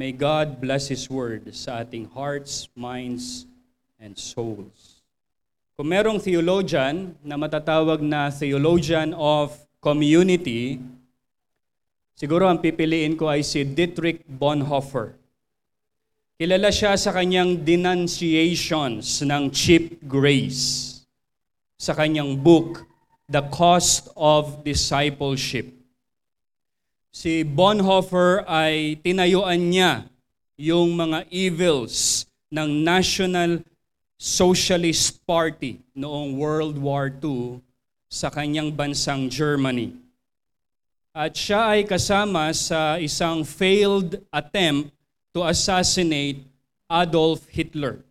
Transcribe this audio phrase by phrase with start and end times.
[0.00, 3.44] May God bless His word sa ating hearts, minds,
[4.00, 5.04] and souls.
[5.76, 10.80] Kung merong theologian na matatawag na theologian of community,
[12.16, 15.20] siguro ang pipiliin ko ay si Dietrich Bonhoeffer.
[16.40, 21.04] Kilala siya sa kanyang denunciations ng cheap grace
[21.76, 22.88] sa kanyang book,
[23.28, 25.79] The Cost of Discipleship.
[27.10, 30.06] Si Bonhoeffer ay tinayuan niya
[30.54, 32.22] yung mga evils
[32.54, 33.66] ng National
[34.14, 37.58] Socialist Party noong World War II
[38.06, 39.90] sa kanyang bansang Germany.
[41.10, 44.94] At siya ay kasama sa isang failed attempt
[45.34, 46.46] to assassinate
[46.86, 48.06] Adolf Hitler.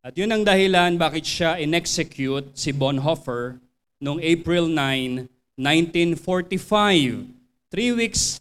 [0.00, 3.60] At yun ang dahilan bakit siya inexecute si Bonhoeffer
[4.00, 5.28] noong April 9,
[5.60, 7.41] 1945.
[7.72, 8.36] Three weeks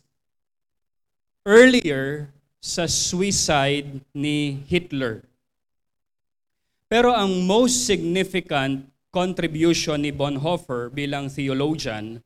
[1.48, 2.28] earlier
[2.60, 5.24] sa suicide ni Hitler.
[6.92, 12.20] Pero ang most significant contribution ni Bonhoeffer bilang theologian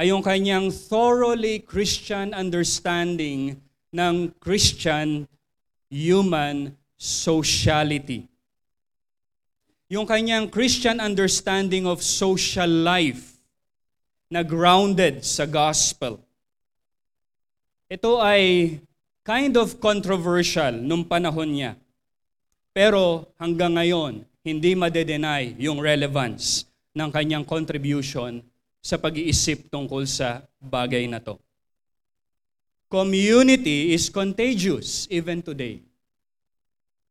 [0.00, 3.60] ay yung kanyang thoroughly Christian understanding
[3.92, 5.28] ng Christian
[5.92, 8.24] human sociality.
[9.92, 13.33] Yung kanyang Christian understanding of social life
[14.28, 16.20] na grounded sa gospel.
[17.88, 18.76] Ito ay
[19.24, 21.72] kind of controversial nung panahon niya.
[22.74, 28.44] Pero hanggang ngayon, hindi madedenay yung relevance ng kanyang contribution
[28.84, 31.40] sa pag-iisip tungkol sa bagay na to.
[32.92, 35.80] Community is contagious even today.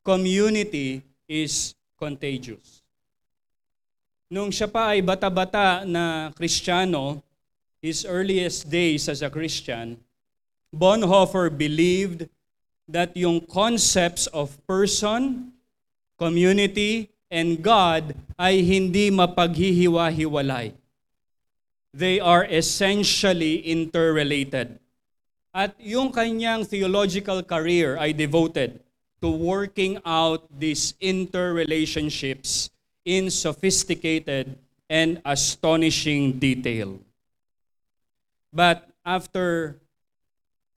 [0.05, 2.82] Community is contagious.
[4.33, 7.21] Nung siya pa ay bata-bata na Kristiyano,
[7.85, 9.93] his earliest days as a Christian,
[10.73, 12.25] Bonhoeffer believed
[12.89, 15.53] that yung concepts of person,
[16.17, 20.73] community, and God ay hindi mapaghihiwa-hiwalay.
[21.93, 24.81] They are essentially interrelated.
[25.53, 28.81] At yung kanyang theological career ay devoted
[29.21, 32.72] to working out these interrelationships
[33.03, 34.55] in sophisticated
[34.87, 36.99] and astonishing detail.
[38.51, 39.77] But after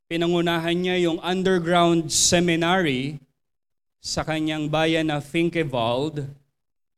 [0.06, 3.18] pinangunahan niya yung underground seminary
[3.98, 6.26] sa kanyang bayan na Finkenwald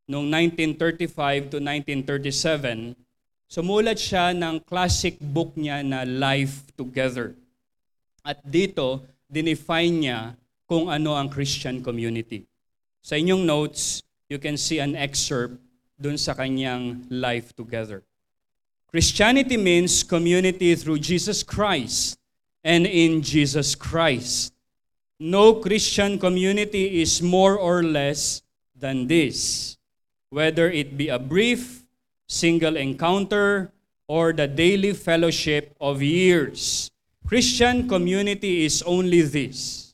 [0.09, 2.97] noong 1935 to 1937,
[3.49, 7.33] sumulat siya ng classic book niya na Life Together.
[8.25, 10.21] At dito, dinefine niya
[10.69, 12.44] kung ano ang Christian community.
[13.00, 15.56] Sa inyong notes, you can see an excerpt
[16.00, 18.05] dun sa kanyang life together.
[18.89, 22.19] Christianity means community through Jesus Christ
[22.65, 24.53] and in Jesus Christ.
[25.21, 28.41] No Christian community is more or less
[28.77, 29.77] than this,
[30.31, 31.84] whether it be a brief,
[32.28, 33.72] single encounter,
[34.06, 36.91] or the daily fellowship of years.
[37.27, 39.93] Christian community is only this.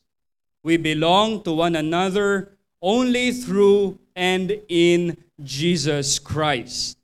[0.63, 6.99] We belong to one another only through and in Jesus Christ.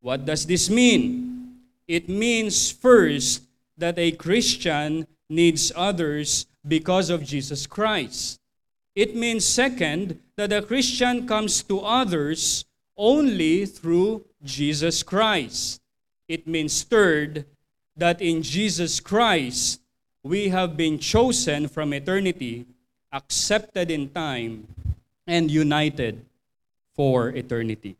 [0.00, 1.60] What does this mean?
[1.86, 3.42] It means first
[3.76, 8.40] that a Christian needs others because of Jesus Christ.
[8.94, 12.64] It means second that a Christian comes to others
[12.96, 15.80] only through Jesus Christ.
[16.28, 17.44] It means third
[17.96, 19.80] that in Jesus Christ
[20.22, 22.66] we have been chosen from eternity,
[23.12, 24.66] accepted in time,
[25.26, 26.24] and united
[26.94, 27.98] for eternity.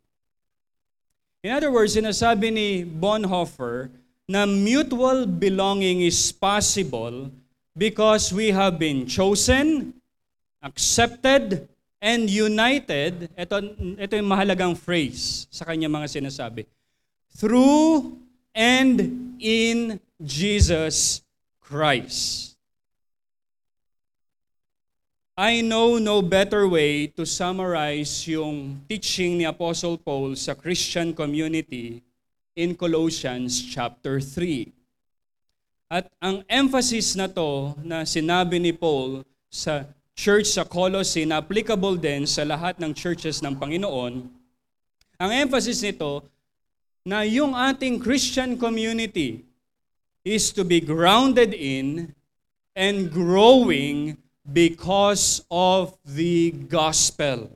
[1.45, 3.93] In other words, sinasabi ni Bonhoeffer
[4.25, 7.29] na mutual belonging is possible
[7.77, 9.93] because we have been chosen,
[10.65, 11.69] accepted,
[12.01, 13.29] and united.
[13.37, 16.65] Ito, ito yung mahalagang phrase sa kanya mga sinasabi.
[17.37, 18.17] Through
[18.55, 18.97] and
[19.37, 21.21] in Jesus
[21.61, 22.54] Christ.
[25.35, 31.99] I know no better way to summarize yung teaching ni Apostle Paul sa Christian community
[32.55, 34.71] in Colossians chapter 3.
[35.91, 39.83] At ang emphasis na to na sinabi ni Paul sa
[40.15, 44.31] church sa Colossae na applicable din sa lahat ng churches ng Panginoon,
[45.19, 46.23] ang emphasis nito
[47.03, 49.43] na yung ating Christian community
[50.23, 52.15] is to be grounded in
[52.71, 54.15] and growing
[54.51, 57.49] because of the gospel.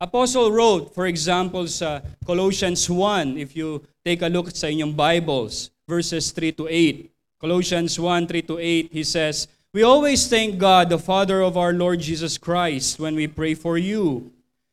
[0.00, 5.70] Apostle wrote, for example, sa Colossians 1, if you take a look sa inyong Bibles,
[5.86, 7.06] verses 3 to 8.
[7.38, 11.72] Colossians 1, 3 to 8, he says, We always thank God, the Father of our
[11.72, 14.30] Lord Jesus Christ, when we pray for you.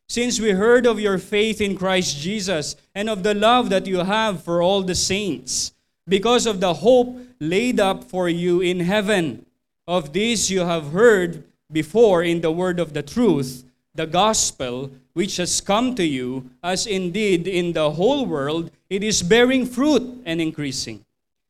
[0.09, 4.01] Since we heard of your faith in Christ Jesus and of the love that you
[4.01, 5.73] have for all the saints,
[6.07, 9.45] because of the hope laid up for you in heaven.
[9.89, 13.65] Of this you have heard before in the word of the truth,
[13.95, 19.23] the gospel, which has come to you, as indeed in the whole world it is
[19.23, 21.03] bearing fruit and increasing,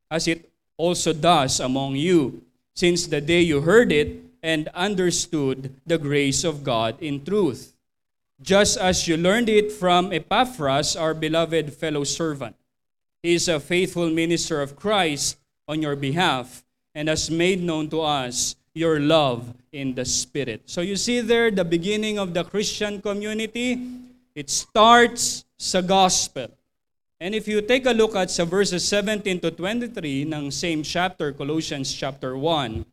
[0.10, 2.42] as it also does among you,
[2.74, 7.76] since the day you heard it and understood the grace of God in truth,
[8.42, 12.56] just as you learned it from Epaphras, our beloved fellow servant.
[13.22, 15.36] He is a faithful minister of Christ
[15.68, 16.64] on your behalf
[16.96, 20.62] and has made known to us your love in the Spirit.
[20.66, 23.82] So you see there the beginning of the Christian community.
[24.36, 26.48] It starts sa gospel.
[27.20, 31.34] And if you take a look at sa verses 17 to 23 ng same chapter,
[31.36, 32.86] Colossians chapter 1,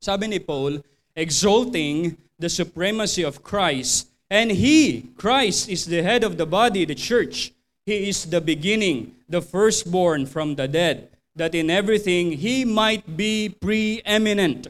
[0.00, 0.80] sabi ni Paul,
[1.12, 4.08] exalting the supremacy of Christ.
[4.30, 7.52] And He, Christ, is the head of the body, the church.
[7.84, 11.08] He is the beginning, the firstborn from the dead,
[11.38, 14.68] that in everything He might be preeminent.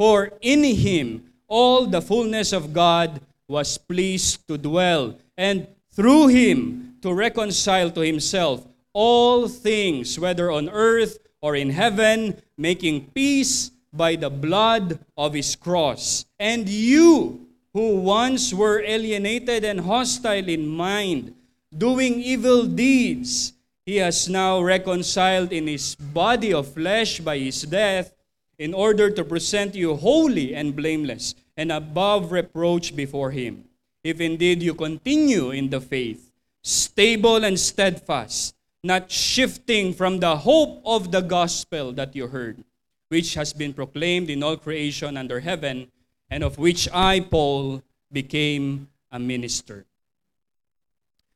[0.00, 6.96] For in him all the fullness of God was pleased to dwell, and through him
[7.02, 8.64] to reconcile to himself
[8.94, 15.56] all things, whether on earth or in heaven, making peace by the blood of his
[15.56, 16.24] cross.
[16.38, 21.34] And you, who once were alienated and hostile in mind,
[21.76, 23.52] doing evil deeds,
[23.90, 28.14] he has now reconciled in his body of flesh by his death
[28.56, 33.64] in order to present you holy and blameless and above reproach before Him.
[34.04, 36.30] If indeed you continue in the faith,
[36.62, 38.54] stable and steadfast,
[38.84, 42.62] not shifting from the hope of the gospel that you heard,
[43.08, 45.90] which has been proclaimed in all creation under heaven,
[46.30, 47.82] and of which I, Paul,
[48.12, 49.84] became a minister.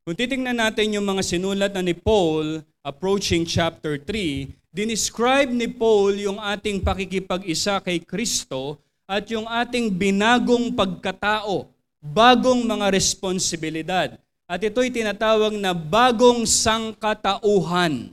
[0.05, 6.21] Kung titingnan natin yung mga sinulat na ni Paul approaching chapter 3, dinescribe ni Paul
[6.21, 8.77] yung ating pakikipag-isa kay Kristo
[9.09, 11.73] at yung ating binagong pagkatao,
[12.05, 14.12] bagong mga responsibilidad.
[14.45, 18.12] At ito'y tinatawag na bagong sangkatauhan.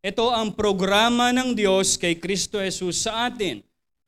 [0.00, 3.60] Ito ang programa ng Diyos kay Kristo Jesus sa atin.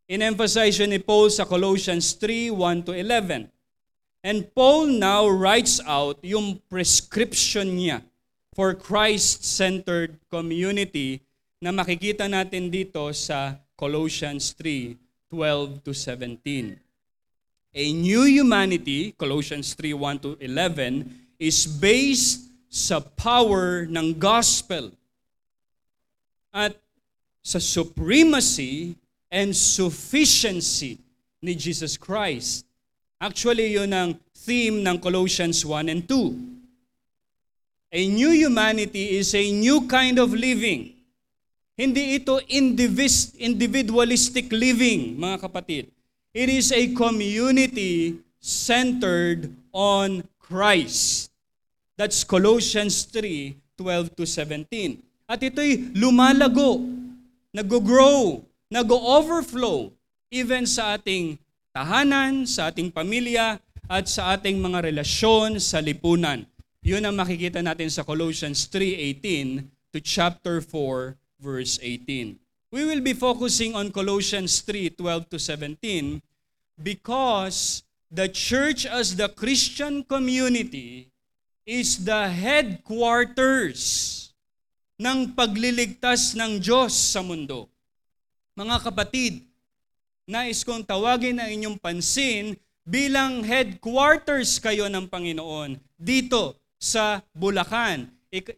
[0.08, 3.59] In-emphasize ni Paul sa Colossians 3, 1 to 11.
[4.20, 8.04] And Paul now writes out yung prescription niya
[8.52, 11.24] for Christ-centered community
[11.56, 14.96] na makikita natin dito sa Colossians 3,
[15.32, 16.76] 12 to 17.
[17.72, 21.08] A new humanity, Colossians 3, 1 to 11,
[21.40, 24.92] is based sa power ng gospel
[26.52, 26.76] at
[27.40, 28.94] sa supremacy
[29.32, 31.00] and sufficiency
[31.40, 32.69] ni Jesus Christ.
[33.20, 37.92] Actually, yun ang theme ng Colossians 1 and 2.
[37.92, 41.00] A new humanity is a new kind of living
[41.80, 42.36] hindi ito
[43.40, 45.88] individualistic living, mga kapatid.
[46.36, 51.32] It is a community centered on Christ.
[51.96, 55.00] That's Colossians 3, 12 to 17.
[55.24, 56.84] At ito'y lumalago,
[57.56, 59.88] nag-grow, nag-overflow,
[60.28, 63.58] even sa ating tahanan, sa ating pamilya,
[63.90, 66.46] at sa ating mga relasyon sa lipunan.
[66.86, 72.38] Yun ang makikita natin sa Colossians 3.18 to chapter 4, verse 18.
[72.70, 76.22] We will be focusing on Colossians 3 12 to 17
[76.78, 81.10] because the church as the Christian community
[81.66, 83.82] is the headquarters
[85.02, 87.66] ng pagliligtas ng Diyos sa mundo.
[88.54, 89.49] Mga kapatid,
[90.30, 92.54] nais kong tawagin ang inyong pansin
[92.86, 98.06] bilang headquarters kayo ng Panginoon dito sa Bulacan.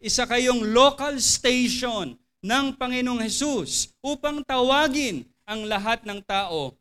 [0.05, 2.13] Isa kayong local station
[2.45, 6.77] ng Panginoong Hesus upang tawagin ang lahat ng tao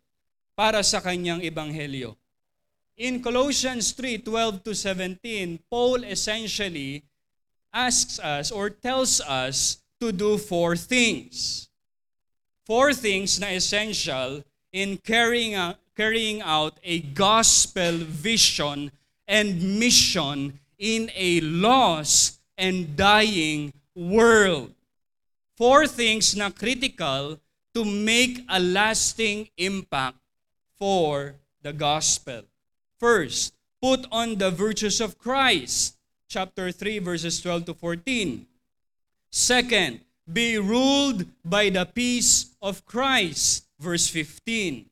[0.52, 2.12] para sa kanyang ebanghelyo.
[3.00, 7.00] In Colossians 3:12 to 17, Paul essentially
[7.72, 11.72] asks us or tells us to do four things.
[12.62, 14.40] four things na essential
[14.72, 18.90] in carrying out, carrying out a gospel vision
[19.28, 24.72] and mission in a lost and dying world.
[25.56, 27.38] Four things na critical
[27.74, 30.16] to make a lasting impact
[30.78, 32.42] for the gospel.
[32.98, 35.96] First, put on the virtues of Christ.
[36.28, 38.46] Chapter 3, verses 12 to 14.
[39.30, 40.00] Second,
[40.30, 43.64] be ruled by the peace of Christ.
[43.82, 44.86] Verse 15.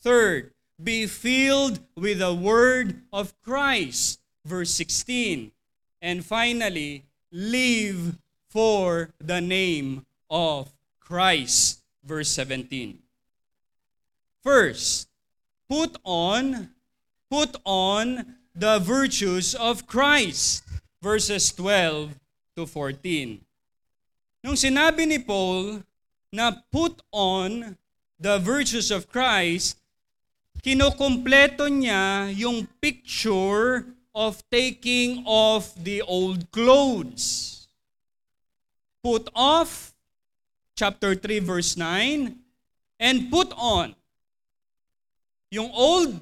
[0.00, 4.20] Third, be filled with the word of Christ.
[4.40, 5.52] Verse 16.
[6.00, 8.16] And finally, live
[8.48, 11.84] for the name of Christ.
[12.02, 13.04] Verse 17.
[14.42, 15.12] First,
[15.68, 16.72] put on
[17.28, 20.64] put on the virtues of Christ.
[21.02, 22.16] Verses 12
[22.56, 23.44] to 14.
[24.40, 25.84] Nung sinabi ni Paul
[26.32, 27.76] na put on
[28.20, 29.76] the virtues of Christ,
[30.64, 37.68] kinukumpleto niya yung picture of taking off the old clothes.
[39.04, 39.92] Put off,
[40.74, 42.34] chapter 3, verse 9,
[42.98, 43.94] and put on.
[45.52, 46.16] Yung old,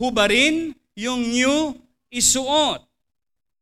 [0.00, 1.76] hubarin, yung new,
[2.10, 2.82] isuot.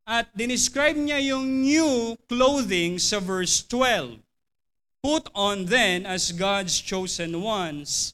[0.07, 4.25] At dinescribe niya yung new clothing sa verse 12.
[5.07, 8.11] Put on then as God's chosen ones,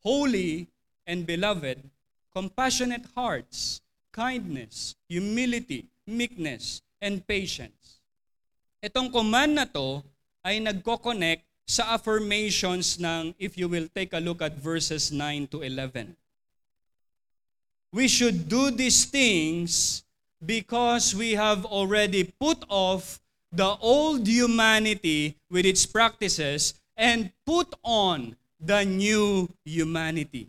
[0.00, 0.72] holy
[1.04, 1.84] and beloved,
[2.32, 8.00] compassionate hearts, kindness, humility, meekness, and patience.
[8.80, 10.00] Itong command na to
[10.40, 15.60] ay nagko-connect sa affirmations ng, if you will take a look at verses 9 to
[15.60, 16.16] 11.
[17.92, 20.00] We should do these things
[20.40, 23.20] because we have already put off
[23.50, 30.48] the old humanity with its practices and put on the new humanity.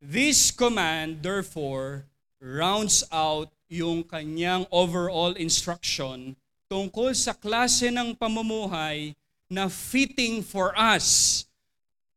[0.00, 2.04] This command, therefore,
[2.40, 6.36] rounds out yung kanyang overall instruction
[6.66, 9.14] tungkol sa klase ng pamumuhay
[9.46, 11.46] na fitting for us,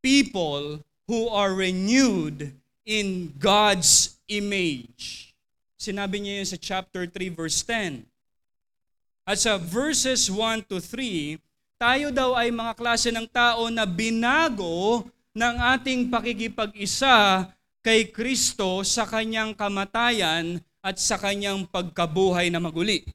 [0.01, 2.53] people who are renewed
[2.86, 5.34] in God's image.
[5.77, 8.08] Sinabi niya yun sa chapter 3 verse 10.
[9.29, 11.38] At sa verses 1 to 3,
[11.77, 15.05] tayo daw ay mga klase ng tao na binago
[15.38, 17.45] ng ating pakikipag-isa
[17.86, 23.05] kay Kristo sa kanyang kamatayan at sa kanyang pagkabuhay na maguli.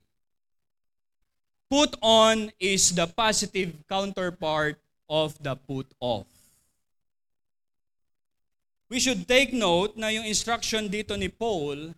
[1.67, 4.79] Put on is the positive counterpart
[5.11, 6.31] of the put off.
[8.87, 11.91] We should take note na yung instruction dito ni Paul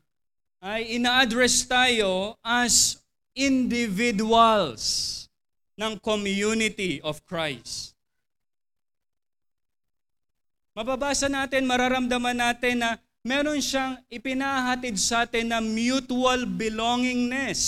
[0.65, 3.05] ay ina-address tayo as
[3.37, 4.83] individuals
[5.77, 7.93] ng community of Christ.
[10.73, 17.61] Mababasa natin, mararamdaman natin na meron siyang ipinahatid sa atin na mutual belongingness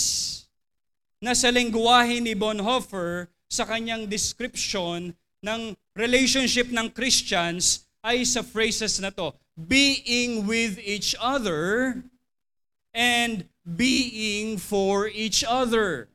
[1.21, 5.61] na sa lengguwahe ni Bonhoeffer sa kanyang description ng
[5.97, 11.97] relationship ng Christians ay sa phrases na to, being with each other
[12.93, 16.09] and being for each other.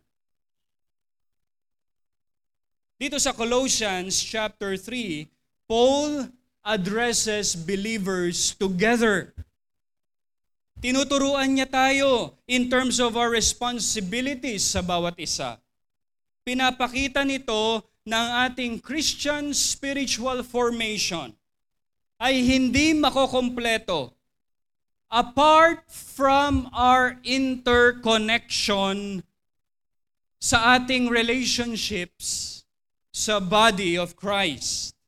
[2.99, 5.26] Dito sa Colossians chapter 3,
[5.66, 6.31] Paul
[6.64, 9.35] addresses believers together.
[10.81, 15.61] Tinuturuan niya tayo in terms of our responsibilities sa bawat isa.
[16.45, 21.33] Pinapakita nito ng ating Christian spiritual formation
[22.21, 24.12] ay hindi makokompleto
[25.14, 29.23] apart from our interconnection
[30.42, 32.66] sa ating relationships
[33.14, 34.99] sa body of Christ.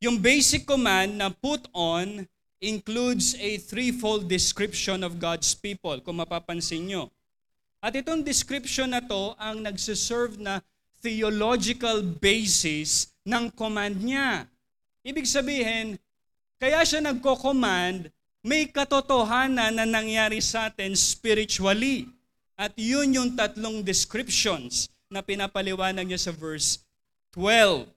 [0.00, 2.24] Yung basic command na put on
[2.56, 7.12] includes a threefold description of God's people, kung mapapansin nyo.
[7.84, 10.64] At itong description na to ang nagsiserve na
[11.04, 14.48] theological basis ng command niya.
[15.04, 16.00] Ibig sabihin,
[16.56, 18.08] kaya siya nagko-command
[18.40, 22.08] may katotohanan na nangyari sa atin spiritually.
[22.60, 26.80] At yun yung tatlong descriptions na pinapaliwanag niya sa verse
[27.32, 27.88] 12.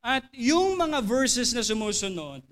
[0.00, 2.42] At yung mga verses na sumusunod,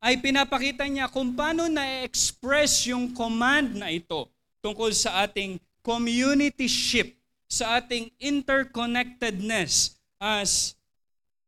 [0.00, 4.28] ay pinapakita niya kung paano na-express yung command na ito
[4.60, 7.16] tungkol sa ating community ship,
[7.48, 10.76] sa ating interconnectedness as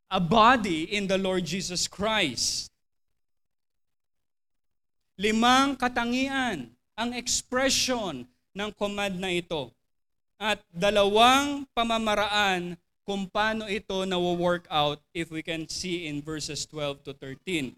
[0.08, 2.71] a body in the Lord Jesus Christ.
[5.22, 6.66] Limang katangian
[6.98, 9.70] ang expression ng command na ito.
[10.34, 12.74] At dalawang pamamaraan
[13.06, 17.70] kung paano ito na-work out if we can see in verses 12 to 13.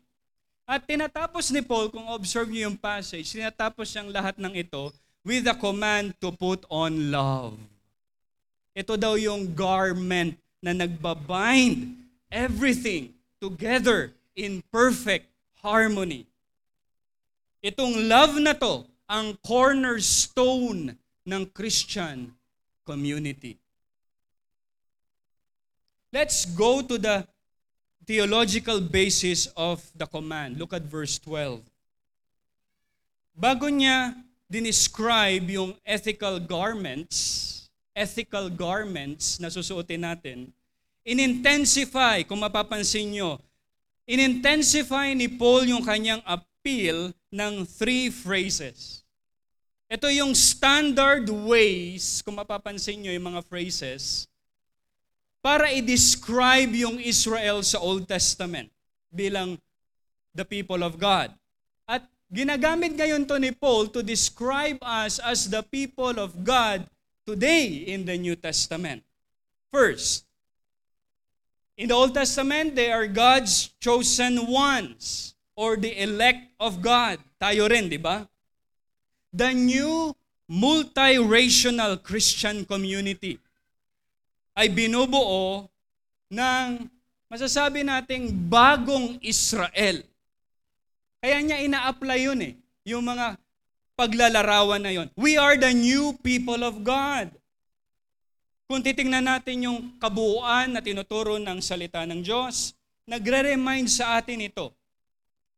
[0.64, 4.88] At tinatapos ni Paul, kung observe niyo yung passage, tinatapos siyang lahat ng ito
[5.20, 7.60] with a command to put on love.
[8.72, 11.92] Ito daw yung garment na nagbabind
[12.32, 15.28] everything together in perfect
[15.60, 16.24] harmony.
[17.64, 22.28] Itong love na to, ang cornerstone ng Christian
[22.84, 23.56] community.
[26.12, 27.24] Let's go to the
[28.04, 30.60] theological basis of the command.
[30.60, 31.64] Look at verse 12.
[33.32, 34.12] Bago niya
[34.44, 37.16] dinescribe yung ethical garments,
[37.96, 40.38] ethical garments na susuotin natin,
[41.00, 43.40] inintensify, kung mapapansin nyo,
[44.04, 46.20] inintensify ni Paul yung kanyang
[46.64, 49.04] appeal ng three phrases.
[49.84, 54.24] Ito yung standard ways, kung mapapansin nyo yung mga phrases,
[55.44, 58.72] para i-describe yung Israel sa Old Testament
[59.12, 59.60] bilang
[60.32, 61.36] the people of God.
[61.84, 66.88] At ginagamit ngayon to ni Paul to describe us as the people of God
[67.28, 69.04] today in the New Testament.
[69.68, 70.24] First,
[71.76, 77.22] in the Old Testament, they are God's chosen ones or the elect of God.
[77.38, 78.26] Tayo rin, di ba?
[79.34, 80.14] The new
[80.46, 83.40] multiracial Christian community
[84.54, 85.66] ay binubuo
[86.30, 86.86] ng
[87.26, 90.04] masasabi nating bagong Israel.
[91.18, 92.54] Kaya niya ina-apply yun eh,
[92.86, 93.40] yung mga
[93.98, 95.08] paglalarawan na yon.
[95.18, 97.32] We are the new people of God.
[98.68, 102.76] Kung titingnan natin yung kabuuan na tinuturo ng salita ng Diyos,
[103.08, 104.72] nagre-remind sa atin ito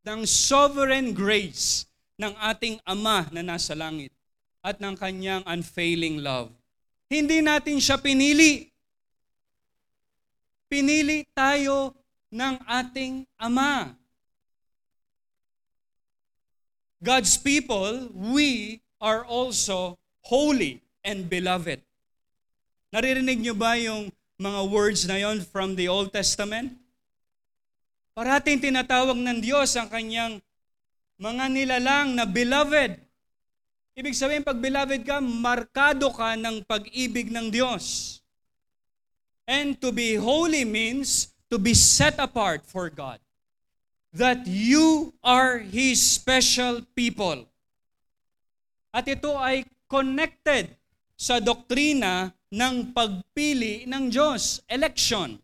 [0.07, 1.83] ng sovereign grace
[2.15, 4.15] ng ating Ama na nasa langit
[4.63, 6.55] at ng kanyang unfailing love.
[7.11, 8.71] Hindi natin siya pinili.
[10.71, 11.91] Pinili tayo
[12.31, 13.95] ng ating Ama.
[17.03, 21.83] God's people, we are also holy and beloved.
[22.91, 26.86] Naririnig niyo ba yung mga words na yon from the Old Testament?
[28.17, 30.41] Parating tinatawag ng Diyos ang kanyang
[31.21, 32.97] mga nilalang na beloved.
[33.93, 38.17] Ibig sabihin, pag beloved ka, markado ka ng pag-ibig ng Diyos.
[39.45, 43.21] And to be holy means to be set apart for God.
[44.17, 47.45] That you are His special people.
[48.97, 50.73] At ito ay connected
[51.21, 55.37] sa doktrina ng pagpili ng Diyos, election.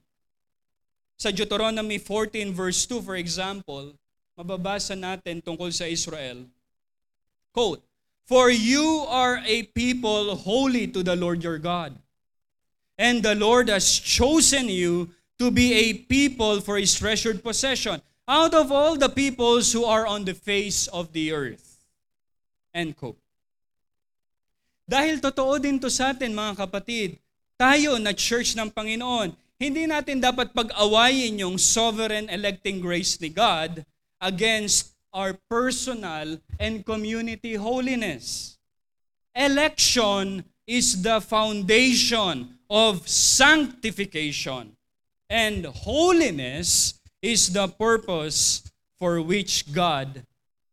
[1.23, 3.95] Sa Deuteronomy 14 verse 2 for example,
[4.35, 6.51] mababasa natin tungkol sa Israel.
[7.55, 7.79] Quote,
[8.27, 11.95] For you are a people holy to the Lord your God.
[12.99, 18.51] And the Lord has chosen you to be a people for His treasured possession out
[18.51, 21.87] of all the peoples who are on the face of the earth.
[22.75, 23.23] End quote.
[24.91, 27.15] Dahil totoo din to sa atin mga kapatid,
[27.55, 33.87] tayo na church ng Panginoon, hindi natin dapat pag-awayin yung sovereign electing grace ni God
[34.19, 38.59] against our personal and community holiness.
[39.39, 44.75] Election is the foundation of sanctification,
[45.31, 48.67] and holiness is the purpose
[48.99, 50.27] for which God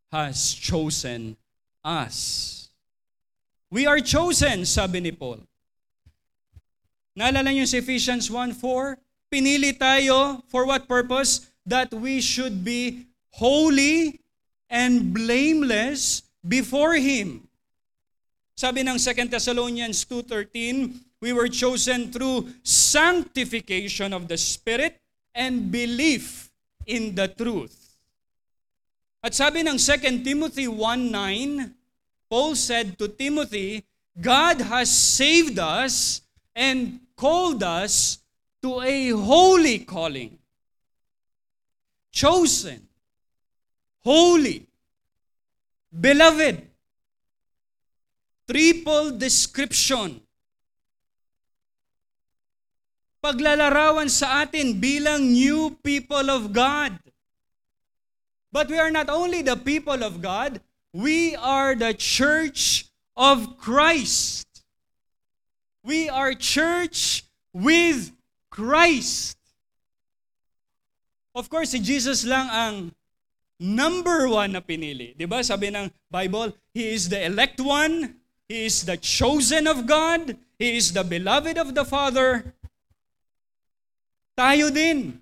[0.10, 1.38] has chosen
[1.86, 2.73] us.
[3.69, 5.45] We are chosen, sabi ni Paul.
[7.17, 8.98] Naalala niyo si Ephesians 1.4?
[9.30, 11.50] Pinili tayo for what purpose?
[11.65, 14.19] That we should be holy
[14.69, 17.50] and blameless before Him.
[18.60, 25.00] Sabi ng 2 Thessalonians 2.13, we were chosen through sanctification of the Spirit
[25.36, 26.52] and belief
[26.86, 28.00] in the truth.
[29.24, 31.76] At sabi ng 2 Timothy 1.9,
[32.30, 33.84] Paul said to Timothy,
[34.19, 36.22] God has saved us
[36.60, 38.19] and called us
[38.62, 40.38] to a holy calling.
[42.12, 42.84] Chosen,
[44.04, 44.67] holy,
[45.95, 46.67] beloved.
[48.50, 50.19] Triple description
[53.19, 56.95] paglalarawan sa atin bilang new people of God.
[58.50, 60.58] But we are not only the people of God,
[60.89, 64.49] we are the church of Christ.
[65.84, 68.12] We are church with
[68.50, 69.38] Christ.
[71.36, 72.76] Of course, si Jesus lang ang
[73.60, 75.15] number one na pinili.
[75.28, 75.44] Ba?
[75.44, 80.76] Sabi ng Bible, He is the elect one, He is the chosen of God, He
[80.76, 82.56] is the beloved of the Father,
[84.39, 85.20] Tayo din.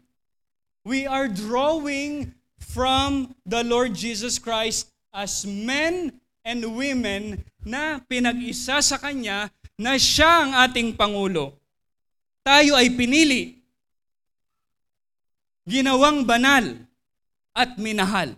[0.85, 9.01] We are drawing from the Lord Jesus Christ as men and women na pinag-isa sa
[9.01, 11.53] Kanya na siya ang ating Pangulo.
[12.41, 13.61] Tayo ay pinili,
[15.69, 16.87] ginawang banal,
[17.57, 18.37] at minahal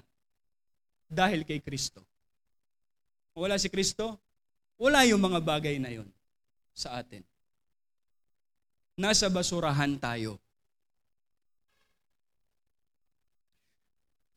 [1.12, 2.00] dahil kay Kristo.
[3.36, 4.16] Wala si Kristo,
[4.80, 6.08] wala yung mga bagay na yon
[6.72, 7.20] sa atin.
[8.96, 10.40] Nasa basurahan tayo.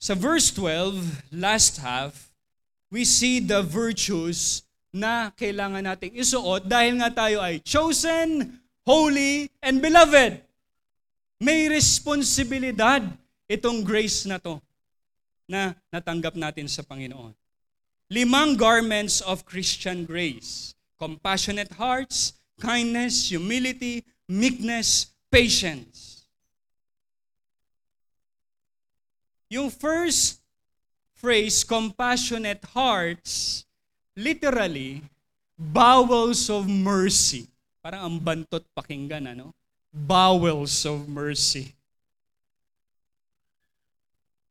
[0.03, 2.35] Sa verse 12, last half,
[2.91, 9.81] we see the virtues na kailangan nating isuot dahil nga tayo ay chosen, holy, and
[9.81, 10.45] beloved.
[11.41, 13.03] May responsibilidad
[13.49, 14.61] itong grace na to
[15.49, 17.33] na natanggap natin sa Panginoon.
[18.13, 20.77] Limang garments of Christian grace.
[21.01, 26.29] Compassionate hearts, kindness, humility, meekness, patience.
[29.49, 30.45] Yung first
[31.17, 33.65] phrase, compassionate hearts,
[34.17, 35.03] literally,
[35.57, 37.49] bowels of mercy.
[37.83, 39.51] Parang ang bantot pakinggan, ano?
[39.93, 41.75] Bowels of mercy.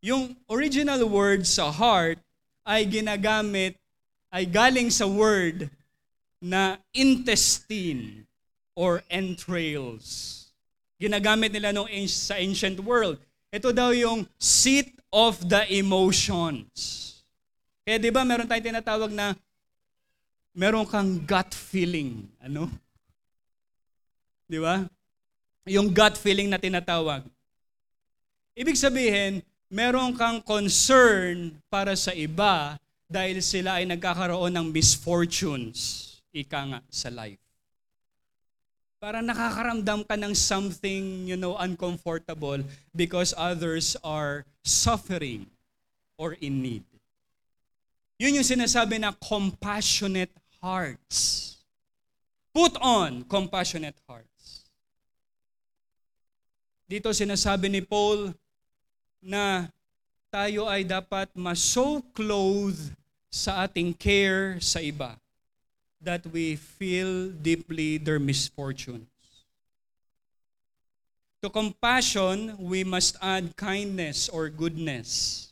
[0.02, 2.18] Yung original word sa heart
[2.66, 3.78] ay ginagamit,
[4.34, 5.70] ay galing sa word
[6.42, 8.26] na intestine
[8.74, 10.38] or entrails.
[10.98, 13.22] Ginagamit nila nung sa ancient world.
[13.54, 17.00] Ito daw yung seat of the emotions.
[17.86, 19.36] Kaya di ba meron tayong tinatawag na
[20.52, 22.28] meron kang gut feeling.
[22.44, 22.68] Ano?
[24.48, 24.84] Di ba?
[25.68, 27.24] Yung gut feeling na tinatawag.
[28.52, 29.40] Ibig sabihin,
[29.72, 32.76] meron kang concern para sa iba
[33.08, 37.40] dahil sila ay nagkakaroon ng misfortunes, ika nga, sa life.
[39.02, 42.62] Para nakakaramdam ka ng something, you know, uncomfortable
[42.94, 45.50] because others are suffering
[46.22, 46.86] or in need.
[48.22, 50.30] Yun yung sinasabi na compassionate
[50.62, 51.58] hearts.
[52.54, 54.70] Put on compassionate hearts.
[56.86, 58.36] Dito sinasabi ni Paul
[59.24, 59.72] na
[60.32, 62.94] tayo ay dapat ma-so clothed
[63.32, 65.16] sa ating care sa iba
[66.04, 69.08] that we feel deeply their misfortunes.
[71.42, 75.50] To compassion, we must add kindness or goodness,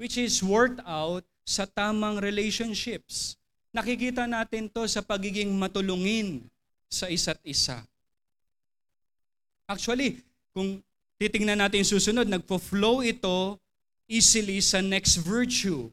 [0.00, 3.38] which is worked out sa tamang relationships.
[3.76, 6.40] Nakikita natin to sa pagiging matulungin
[6.88, 7.84] sa isa't isa.
[9.68, 10.24] Actually,
[10.56, 10.80] kung
[11.20, 13.60] titingnan natin susunod, nagpo-flow ito
[14.08, 15.92] easily sa next virtue,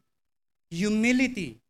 [0.72, 1.60] humility.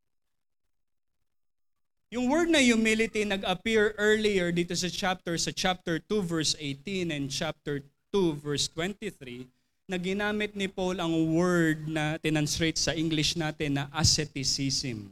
[2.14, 7.26] Yung word na humility nag-appear earlier dito sa chapter, sa chapter 2 verse 18 and
[7.26, 7.82] chapter
[8.14, 9.50] 2 verse 23,
[9.90, 15.10] na ginamit ni Paul ang word na tinanslate sa English natin na asceticism.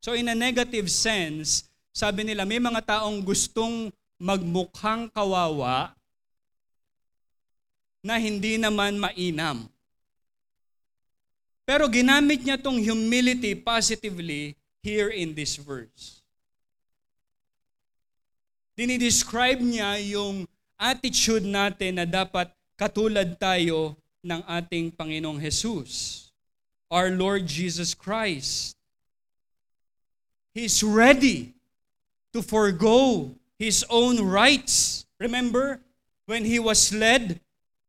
[0.00, 5.92] So in a negative sense, sabi nila may mga taong gustong magmukhang kawawa
[8.00, 9.68] na hindi naman mainam.
[11.68, 16.24] Pero ginamit niya tong humility positively here in this verse.
[18.72, 20.48] Dinidescribe niya yung
[20.80, 22.48] attitude natin na dapat
[22.80, 23.92] katulad tayo
[24.24, 26.32] ng ating Panginoong Jesus,
[26.88, 28.79] our Lord Jesus Christ.
[30.50, 31.54] He's ready
[32.34, 35.06] to forego his own rights.
[35.18, 35.78] Remember
[36.26, 37.38] when he was led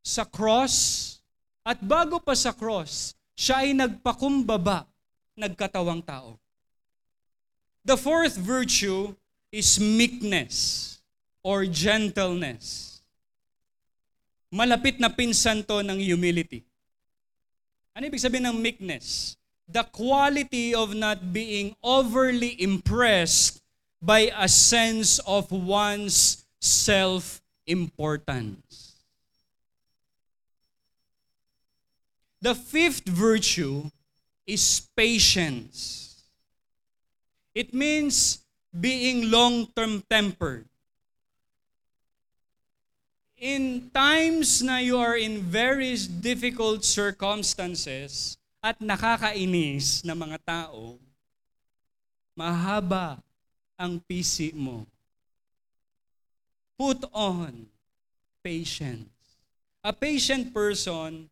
[0.06, 1.08] sa cross?
[1.62, 4.90] At bago pa sa cross, siya ay nagpakumbaba,
[5.38, 6.38] nagkatawang tao.
[7.86, 9.14] The fourth virtue
[9.50, 10.98] is meekness
[11.42, 13.02] or gentleness.
[14.54, 16.62] Malapit na pinsan to ng humility.
[17.98, 19.38] Ano ibig sabihin ng meekness?
[19.72, 23.62] The quality of not being overly impressed
[24.02, 28.96] by a sense of one's self-importance.
[32.42, 33.90] The fifth virtue
[34.46, 36.24] is patience.
[37.56, 38.40] It means
[38.78, 40.66] being long-term tempered.
[43.38, 51.02] In times na you are in very difficult circumstances at nakakainis na mga tao,
[52.38, 53.18] mahaba
[53.76, 54.86] ang pisi mo.
[56.78, 57.66] Put on
[58.46, 59.10] patience.
[59.82, 61.30] A patient person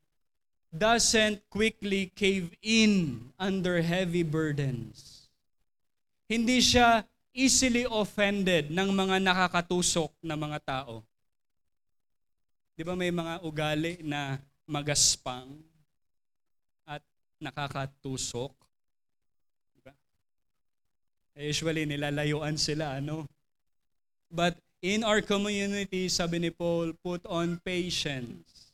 [0.73, 5.19] doesn't quickly cave in under heavy burdens
[6.29, 7.01] hindi siya
[7.33, 11.01] easily offended ng mga nakakatusok na mga tao.
[12.77, 14.37] Di ba may mga ugali na
[14.69, 15.49] magaspang
[17.39, 18.51] nakakatusok?
[19.79, 19.93] Diba?
[21.39, 23.25] Usually nilalayuan sila, ano?
[24.29, 28.71] But in our community, sabi ni Paul, put on patience.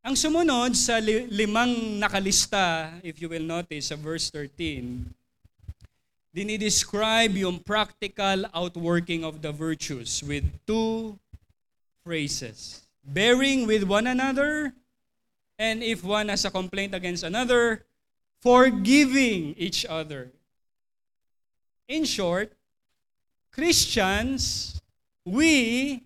[0.00, 0.96] Ang sumunod sa
[1.28, 5.12] limang nakalista, if you will notice, sa verse 13,
[6.32, 11.20] dinidescribe yung practical outworking of the virtues with two
[12.00, 12.80] phrases.
[13.04, 14.72] Bearing with one another,
[15.60, 17.84] and if one has a complaint against another,
[18.40, 20.32] forgiving each other.
[21.84, 22.56] In short,
[23.52, 24.80] Christians,
[25.20, 26.00] we,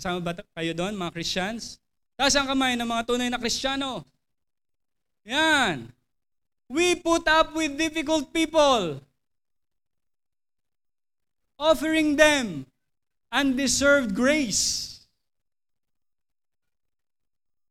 [0.00, 1.76] kasama ba kayo doon, mga Christians?
[2.16, 4.00] Taas ang kamay ng mga tunay na Kristiyano.
[5.28, 5.92] Yan.
[6.72, 9.04] We put up with difficult people,
[11.60, 12.64] offering them
[13.28, 14.93] undeserved grace.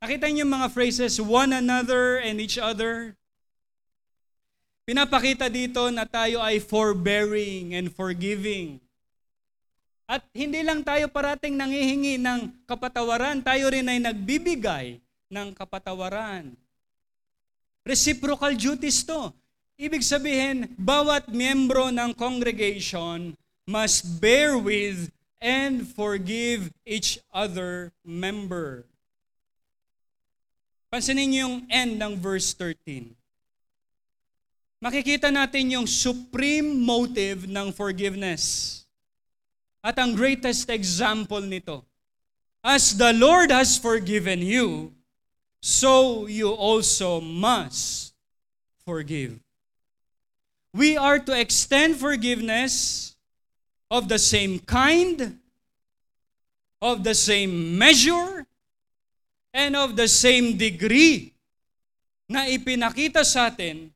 [0.03, 3.15] Nakita niyo mga phrases, one another and each other.
[4.83, 8.83] Pinapakita dito na tayo ay forbearing and forgiving.
[10.03, 14.99] At hindi lang tayo parating nangihingi ng kapatawaran, tayo rin ay nagbibigay
[15.31, 16.51] ng kapatawaran.
[17.87, 19.31] Reciprocal duties to.
[19.79, 25.07] Ibig sabihin, bawat miyembro ng congregation must bear with
[25.39, 28.83] and forgive each other member.
[30.93, 33.17] Pansinin niyo yung end ng verse 13.
[34.77, 38.85] Makikita natin yung supreme motive ng forgiveness.
[39.81, 41.81] At ang greatest example nito,
[42.61, 44.93] as the Lord has forgiven you,
[45.65, 48.13] so you also must
[48.85, 49.41] forgive.
[50.77, 53.17] We are to extend forgiveness
[53.89, 55.41] of the same kind,
[56.85, 58.45] of the same measure,
[59.53, 61.31] and of the same degree
[62.25, 63.93] na ipinakita sa atin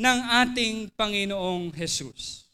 [0.00, 2.48] ng ating Panginoong Jesus.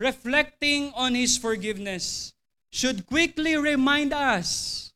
[0.00, 2.32] Reflecting on His forgiveness
[2.72, 4.88] should quickly remind us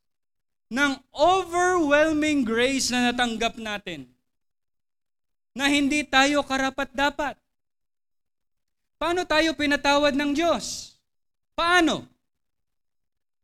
[0.72, 4.08] ng overwhelming grace na natanggap natin
[5.52, 7.36] na hindi tayo karapat-dapat.
[8.96, 10.96] Paano tayo pinatawad ng Diyos?
[11.52, 12.08] Paano?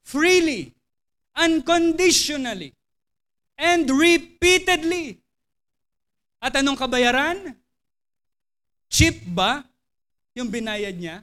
[0.00, 0.72] Freely
[1.36, 2.74] unconditionally,
[3.58, 5.20] and repeatedly.
[6.40, 7.56] At anong kabayaran?
[8.88, 9.62] Cheap ba
[10.34, 11.22] yung binayad niya?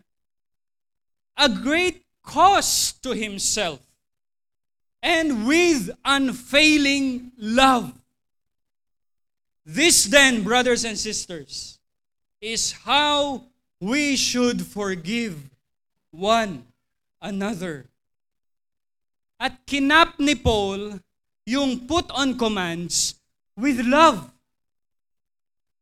[1.37, 3.81] A great cost to himself
[5.01, 7.93] and with unfailing love.
[9.65, 11.79] This then, brothers and sisters,
[12.39, 13.43] is how
[13.79, 15.49] we should forgive
[16.11, 16.65] one
[17.21, 17.85] another.
[19.37, 20.97] At kinap ni Paul
[21.45, 23.17] yung put on commands
[23.53, 24.33] with love.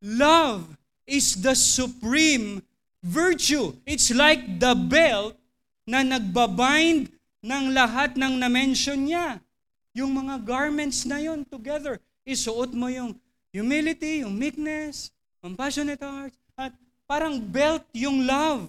[0.03, 0.75] Love
[1.07, 2.61] is the supreme
[2.99, 3.73] virtue.
[3.87, 5.39] It's like the belt
[5.87, 7.09] na nagbabind
[7.45, 9.39] ng lahat ng na-mention niya.
[9.95, 12.01] Yung mga garments na yon together.
[12.27, 13.15] Isuot mo yung
[13.55, 16.75] humility, yung meekness, compassionate heart, at
[17.07, 18.67] parang belt yung love.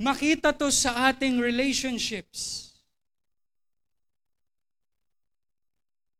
[0.00, 2.72] Makita to sa ating relationships.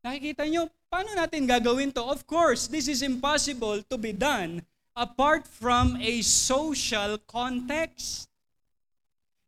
[0.04, 2.04] Nakikita nyo, paano natin gagawin to?
[2.04, 4.62] Of course, this is impossible to be done
[4.94, 8.30] apart from a social context.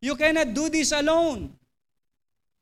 [0.01, 1.55] You cannot do this alone.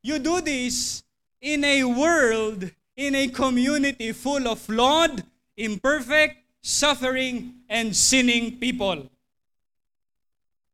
[0.02, 1.00] You do this
[1.40, 5.24] in a world, in a community full of flawed,
[5.56, 9.08] imperfect, suffering, and sinning people.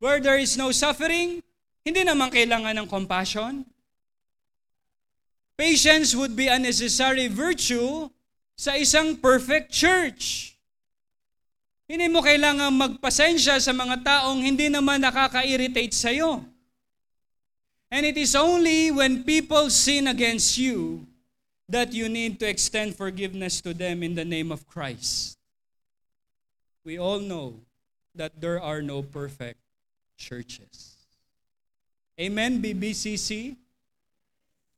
[0.00, 1.44] Where there is no suffering,
[1.84, 3.68] hindi naman kailangan ng compassion.
[5.60, 8.08] Patience would be a necessary virtue
[8.56, 10.56] sa isang perfect church.
[11.84, 16.48] Hindi mo kailangan magpasensya sa mga taong hindi naman nakaka-irritate sa iyo.
[17.92, 21.04] And it is only when people sin against you
[21.68, 25.36] that you need to extend forgiveness to them in the name of Christ.
[26.88, 27.60] We all know
[28.16, 29.60] that there are no perfect
[30.20, 31.00] churches.
[32.20, 33.56] Amen, BBCC?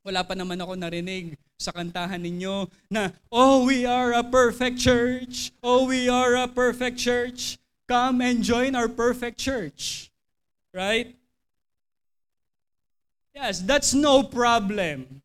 [0.07, 5.51] Wala pa naman ako narinig sa kantahan ninyo na, Oh, we are a perfect church.
[5.59, 7.59] Oh, we are a perfect church.
[7.91, 10.11] Come and join our perfect church.
[10.71, 11.19] Right?
[13.35, 15.23] Yes, that's no problem.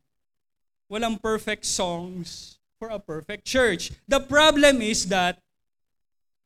[0.89, 3.93] Walang perfect songs for a perfect church.
[4.09, 5.37] The problem is that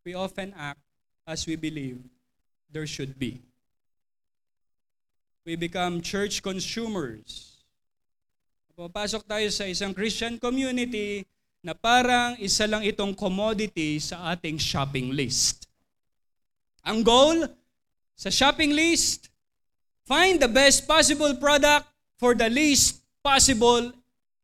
[0.03, 0.79] we often act
[1.27, 1.99] as we believe
[2.71, 3.39] there should be.
[5.45, 7.57] We become church consumers.
[8.77, 11.25] Papasok tayo sa isang Christian community
[11.61, 15.69] na parang isa lang itong commodity sa ating shopping list.
[16.81, 17.45] Ang goal
[18.17, 19.29] sa shopping list,
[20.05, 21.85] find the best possible product
[22.17, 23.93] for the least possible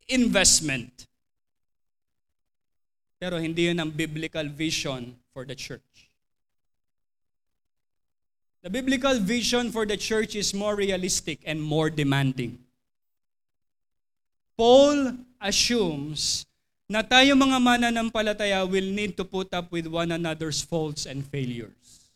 [0.10, 1.10] investment.
[3.17, 5.87] Pero hindi yun ang biblical vision for the church.
[8.67, 12.60] The biblical vision for the church is more realistic and more demanding.
[14.60, 16.43] Paul assumes
[16.91, 22.12] na tayo mga mananampalataya will need to put up with one another's faults and failures.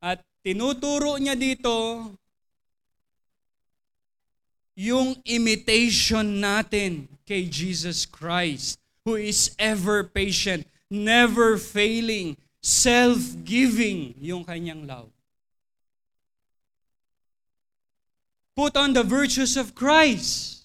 [0.00, 2.08] At tinuturo niya dito
[4.80, 14.88] yung imitation natin kay Jesus Christ who is ever patient, never failing, self-giving yung kanyang
[14.88, 15.12] love.
[18.56, 20.64] Put on the virtues of Christ,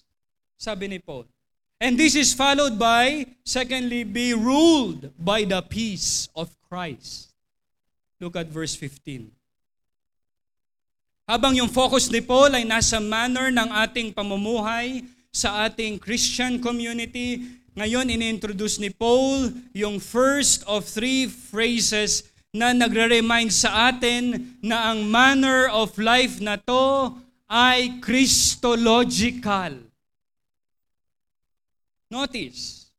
[0.56, 1.28] sabi ni Paul.
[1.76, 7.36] And this is followed by, secondly, be ruled by the peace of Christ.
[8.16, 9.28] Look at verse 15.
[11.28, 17.59] Habang yung focus ni Paul ay nasa manner ng ating pamumuhay sa ating Christian community,
[17.78, 25.06] ngayon inintroduce ni Paul yung first of three phrases na nagre-remind sa atin na ang
[25.06, 27.14] manner of life na to
[27.46, 29.86] ay Christological.
[32.10, 32.90] Notice,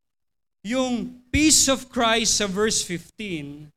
[0.63, 3.67] yung peace of Christ sa verse 15,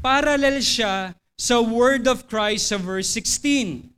[0.00, 3.93] parallel siya sa word of Christ sa verse 16.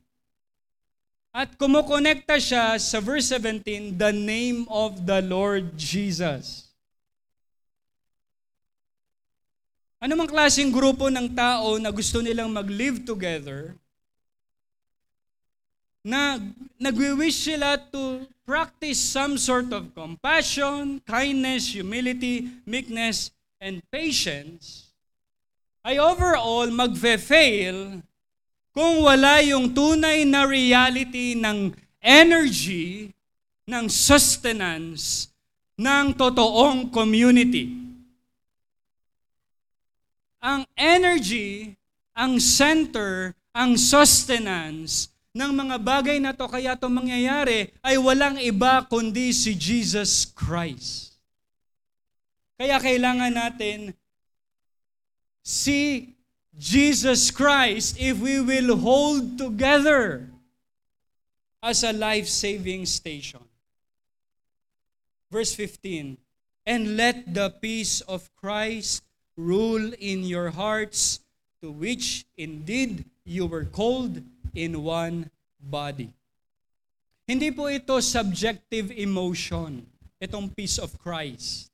[1.37, 6.73] At kumukonekta siya sa verse 17, the name of the Lord Jesus.
[10.01, 13.77] Ano mang klaseng grupo ng tao na gusto nilang mag-live together,
[16.01, 16.41] na
[16.81, 23.29] nagwi-wish sila to practice some sort of compassion, kindness, humility, meekness,
[23.61, 24.89] and patience,
[25.85, 28.01] ay overall magfe-fail
[28.77, 33.09] kung wala yung tunay na reality ng energy,
[33.65, 35.33] ng sustenance,
[35.73, 37.73] ng totoong community.
[40.37, 41.73] Ang energy,
[42.13, 48.85] ang center, ang sustenance ng mga bagay na to kaya to mangyayari ay walang iba
[48.85, 51.17] kundi si Jesus Christ.
[52.61, 53.97] Kaya kailangan natin
[55.41, 56.13] si
[56.57, 60.25] Jesus Christ if we will hold together
[61.61, 63.41] as a life-saving station.
[65.29, 66.17] Verse 15,
[66.65, 69.03] And let the peace of Christ
[69.35, 71.19] rule in your hearts,
[71.61, 74.21] to which indeed you were called
[74.55, 75.29] in one
[75.61, 76.09] body.
[77.27, 79.83] Hindi po ito subjective emotion,
[80.17, 81.67] itong peace of Christ.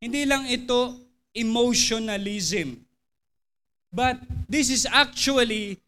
[0.00, 0.96] Hindi lang ito
[1.36, 2.85] emotionalism.
[3.92, 5.80] But this is actually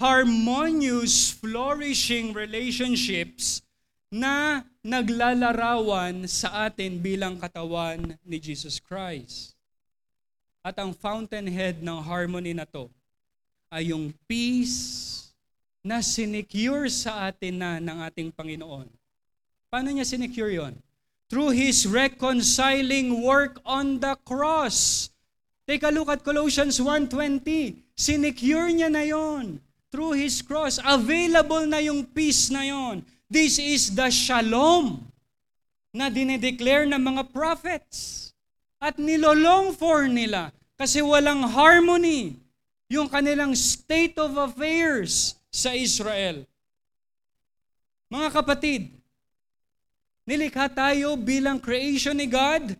[0.00, 3.60] harmonious, flourishing relationships
[4.10, 9.54] na naglalarawan sa atin bilang katawan ni Jesus Christ.
[10.64, 12.88] At ang fountainhead ng harmony na to
[13.70, 15.30] ay yung peace
[15.80, 18.88] na sinecure sa atin na ng ating Panginoon.
[19.70, 20.74] Paano niya sinecure yon?
[21.30, 25.08] Through His reconciling work on the cross.
[25.70, 27.94] Take a look at Colossians 1.20.
[27.94, 29.62] Sinecure niya na yon.
[29.94, 30.82] Through His cross.
[30.82, 33.06] Available na yung peace na yon.
[33.30, 34.98] This is the shalom
[35.94, 38.34] na dinedeclare ng mga prophets.
[38.82, 42.34] At nilolong for nila kasi walang harmony
[42.90, 46.42] yung kanilang state of affairs sa Israel.
[48.10, 48.90] Mga kapatid,
[50.26, 52.74] nilikha tayo bilang creation ni God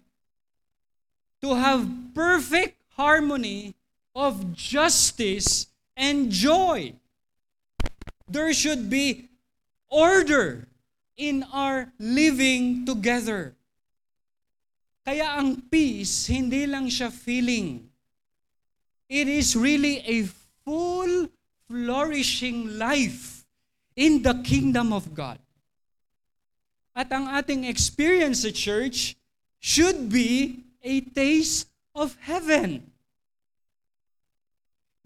[1.38, 3.72] to have perfect harmony
[4.12, 6.92] of justice and joy.
[8.28, 9.32] There should be
[9.88, 10.68] order
[11.16, 13.56] in our living together.
[15.08, 17.90] Kaya ang peace, hindi lang siya feeling
[19.10, 20.30] It is really a
[20.64, 21.26] full,
[21.66, 23.44] flourishing life
[23.96, 25.42] in the kingdom of God.
[26.94, 29.18] At ang ating experience sa church
[29.58, 32.89] should be a taste of heaven.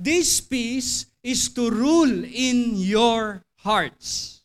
[0.04, 4.44] This peace is to rule in your hearts.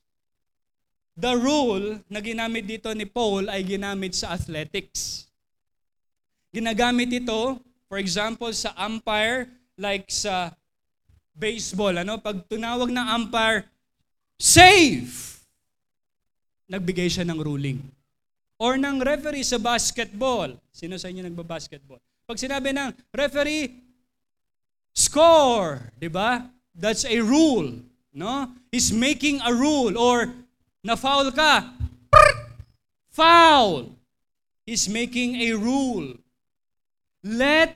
[1.19, 5.27] The rule na ginamit dito ni Paul ay ginamit sa athletics.
[6.55, 10.53] Ginagamit ito For example, sa umpire, like sa
[11.33, 12.21] baseball, ano?
[12.21, 13.65] Pag tunawag ng umpire,
[14.37, 15.41] save!
[16.69, 17.81] Nagbigay siya ng ruling.
[18.61, 20.53] Or ng referee sa basketball.
[20.69, 21.97] Sino sa inyo nagba-basketball?
[22.29, 23.88] Pag sinabi ng referee,
[24.99, 26.51] score, 'di ba?
[26.75, 27.79] That's a rule,
[28.11, 28.51] no?
[28.71, 30.35] He's making a rule or
[30.83, 31.71] na-foul ka,
[33.09, 33.95] foul.
[34.67, 36.19] He's making a rule.
[37.23, 37.75] Let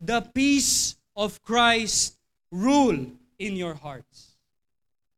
[0.00, 2.18] the peace of Christ
[2.50, 3.06] rule
[3.38, 4.36] in your hearts.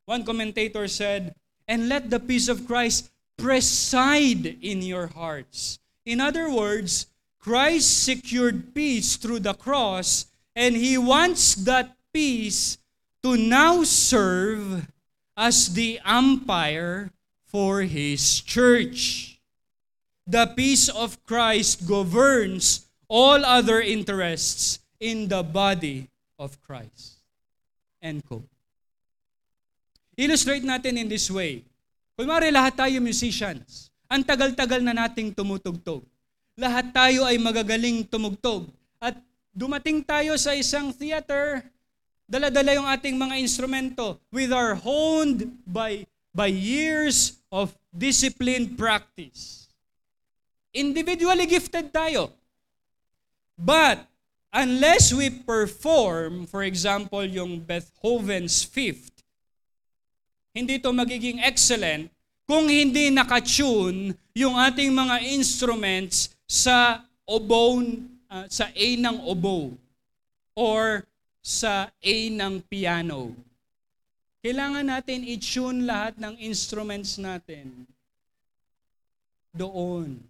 [0.04, 1.34] One commentator said,
[1.66, 5.80] and let the peace of Christ preside in your hearts.
[6.04, 7.08] In other words,
[7.40, 12.78] Christ secured peace through the cross, and He wants that peace
[13.22, 14.86] to now serve
[15.36, 17.10] as the umpire
[17.50, 19.38] for His church.
[20.24, 27.20] The peace of Christ governs all other interests in the body of Christ.
[28.00, 28.48] End quote.
[30.16, 31.66] Illustrate natin in this way.
[32.14, 33.90] Kunwari lahat tayo musicians.
[34.06, 36.06] Ang tagal-tagal na nating tumutugtog.
[36.54, 38.70] Lahat tayo ay magagaling tumugtog.
[39.54, 41.62] At dumating tayo sa isang theater,
[42.26, 46.02] dala-dala yung ating mga instrumento with our honed by,
[46.34, 49.70] by years of disciplined practice.
[50.74, 52.34] Individually gifted tayo.
[53.54, 54.02] But
[54.50, 59.22] unless we perform, for example, yung Beethoven's Fifth,
[60.50, 62.10] hindi to magiging excellent
[62.42, 69.74] kung hindi nakatune yung ating mga instruments sa oboe, uh, sa A ng oboe
[70.54, 71.04] or
[71.44, 73.36] sa A ng piano.
[74.44, 77.88] Kailangan natin i-tune lahat ng instruments natin
[79.56, 80.20] doon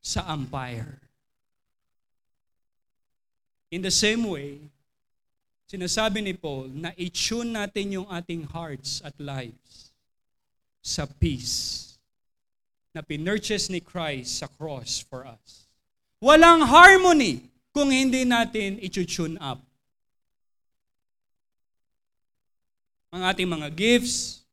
[0.00, 1.02] sa umpire.
[3.68, 4.62] In the same way,
[5.66, 9.90] sinasabi ni Paul na i-tune natin yung ating hearts at lives
[10.80, 11.98] sa peace
[12.94, 15.65] na pinurchase ni Christ sa cross for us.
[16.20, 17.44] Walang harmony
[17.76, 19.60] kung hindi natin i-tune up.
[23.12, 24.44] Ang ating mga gifts,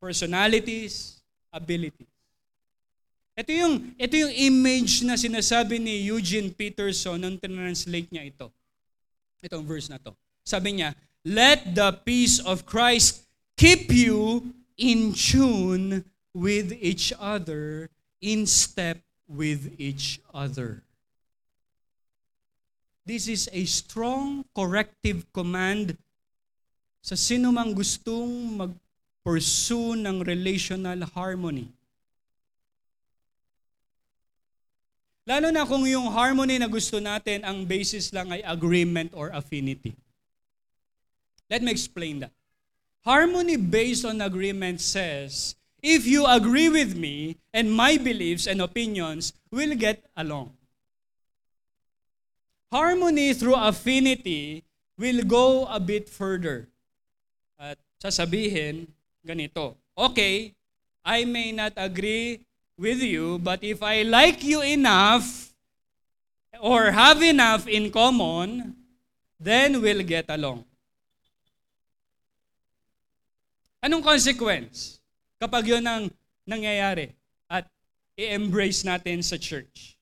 [0.00, 1.20] personalities,
[1.52, 2.08] abilities.
[3.40, 8.52] Ito yung, ito yung image na sinasabi ni Eugene Peterson nung translate niya ito.
[9.40, 10.12] Itong verse na to.
[10.44, 10.92] Sabi niya,
[11.24, 13.24] Let the peace of Christ
[13.56, 14.44] keep you
[14.76, 17.88] in tune with each other,
[18.20, 19.00] in step
[19.30, 20.82] with each other.
[23.06, 25.94] This is a strong corrective command
[27.00, 31.70] sa sino mang gustong mag-pursue ng relational harmony.
[35.24, 39.94] Lalo na kung yung harmony na gusto natin, ang basis lang ay agreement or affinity.
[41.46, 42.34] Let me explain that.
[43.06, 49.32] Harmony based on agreement says, if you agree with me and my beliefs and opinions,
[49.50, 50.52] we'll get along.
[52.70, 54.64] Harmony through affinity
[54.96, 56.68] will go a bit further.
[57.58, 58.86] At sasabihin,
[59.26, 60.54] ganito, okay,
[61.04, 62.46] I may not agree
[62.78, 65.52] with you, but if I like you enough
[66.60, 68.76] or have enough in common,
[69.40, 70.64] then we'll get along.
[73.80, 74.99] Anong consequence
[75.40, 76.12] kapag yun ang
[76.44, 77.16] nangyayari
[77.48, 77.64] at
[78.14, 79.96] i-embrace natin sa church?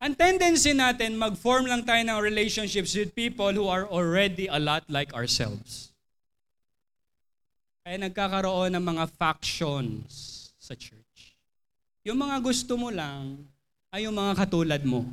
[0.00, 4.80] Ang tendency natin, mag-form lang tayo ng relationships with people who are already a lot
[4.88, 5.92] like ourselves.
[7.84, 10.08] Kaya nagkakaroon ng mga factions
[10.56, 11.36] sa church.
[12.00, 13.44] Yung mga gusto mo lang
[13.92, 15.04] ay yung mga katulad mo.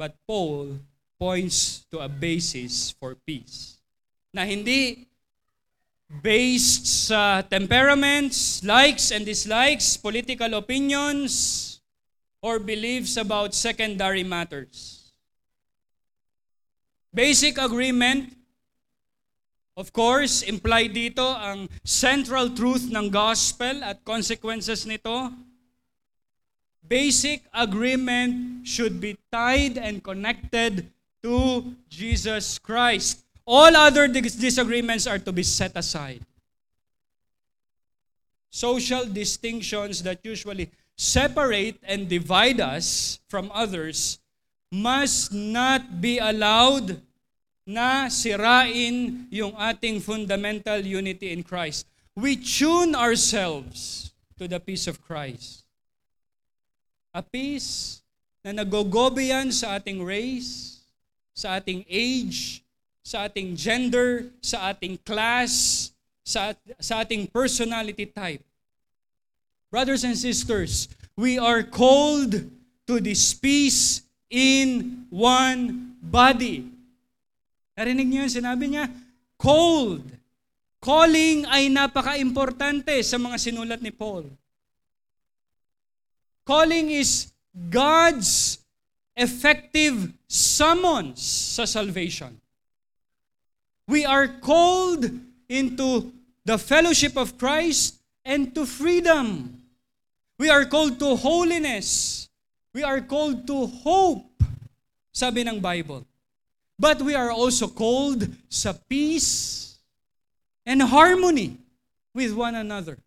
[0.00, 0.80] But Paul
[1.20, 3.76] points to a basis for peace.
[4.32, 5.06] Na hindi
[6.08, 11.80] based sa temperaments, likes and dislikes, political opinions,
[12.42, 15.12] or beliefs about secondary matters.
[17.14, 18.34] Basic agreement
[19.74, 25.34] Of course, implied dito ang central truth ng gospel at consequences nito.
[26.78, 30.94] Basic agreement should be tied and connected
[31.26, 33.23] to Jesus Christ.
[33.46, 36.24] All other disagreements are to be set aside.
[38.48, 44.18] Social distinctions that usually separate and divide us from others
[44.72, 47.02] must not be allowed
[47.66, 51.86] na sirain yung ating fundamental unity in Christ.
[52.16, 55.64] We tune ourselves to the peace of Christ.
[57.12, 58.02] A peace
[58.42, 60.82] na nagogobe yan sa ating race,
[61.34, 62.63] sa ating age,
[63.04, 65.92] sa ating gender, sa ating class,
[66.24, 68.40] sa, sa ating personality type.
[69.68, 72.48] Brothers and sisters, we are called
[72.88, 76.64] to this peace in one body.
[77.76, 78.32] Narinig niyo yun?
[78.32, 78.88] Sinabi niya,
[79.36, 80.08] cold.
[80.80, 84.24] Calling ay napaka-importante sa mga sinulat ni Paul.
[86.44, 88.60] Calling is God's
[89.16, 91.20] effective summons
[91.56, 92.43] sa salvation.
[93.86, 95.08] We are called
[95.48, 96.12] into
[96.44, 99.60] the fellowship of Christ and to freedom.
[100.38, 102.28] We are called to holiness.
[102.72, 104.42] We are called to hope,
[105.12, 106.02] sabi ng Bible.
[106.74, 109.76] But we are also called sa peace
[110.66, 111.60] and harmony
[112.10, 112.98] with one another.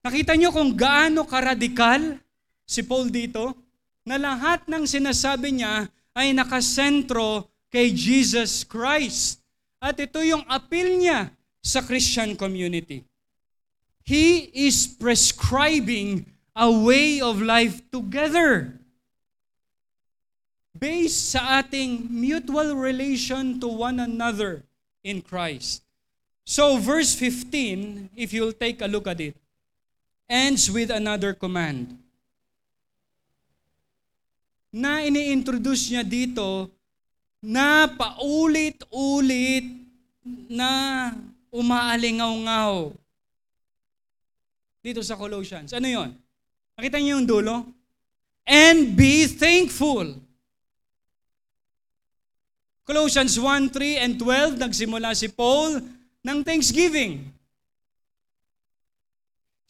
[0.00, 2.16] Nakita niyo kung gaano karadikal
[2.64, 3.52] si Paul dito?
[4.10, 9.40] na lahat ng sinasabi niya ay nakasentro kay Jesus Christ.
[9.80, 11.32] At ito yung appeal niya
[11.64, 13.06] sa Christian community.
[14.04, 18.76] He is prescribing a way of life together
[20.76, 24.66] based sa ating mutual relation to one another
[25.00, 25.86] in Christ.
[26.44, 29.36] So verse 15, if you'll take a look at it,
[30.28, 32.00] ends with another command
[34.70, 36.70] na ini-introduce niya dito
[37.40, 39.64] na paulit-ulit
[40.46, 41.10] na
[41.48, 42.92] umaalingaw-ngaw
[44.84, 45.72] dito sa Colossians.
[45.72, 46.10] Ano yon?
[46.76, 47.64] Nakita niyo yung dulo?
[48.44, 50.16] And be thankful.
[52.84, 55.80] Colossians 1, 3, and 12, nagsimula si Paul
[56.20, 57.22] ng thanksgiving.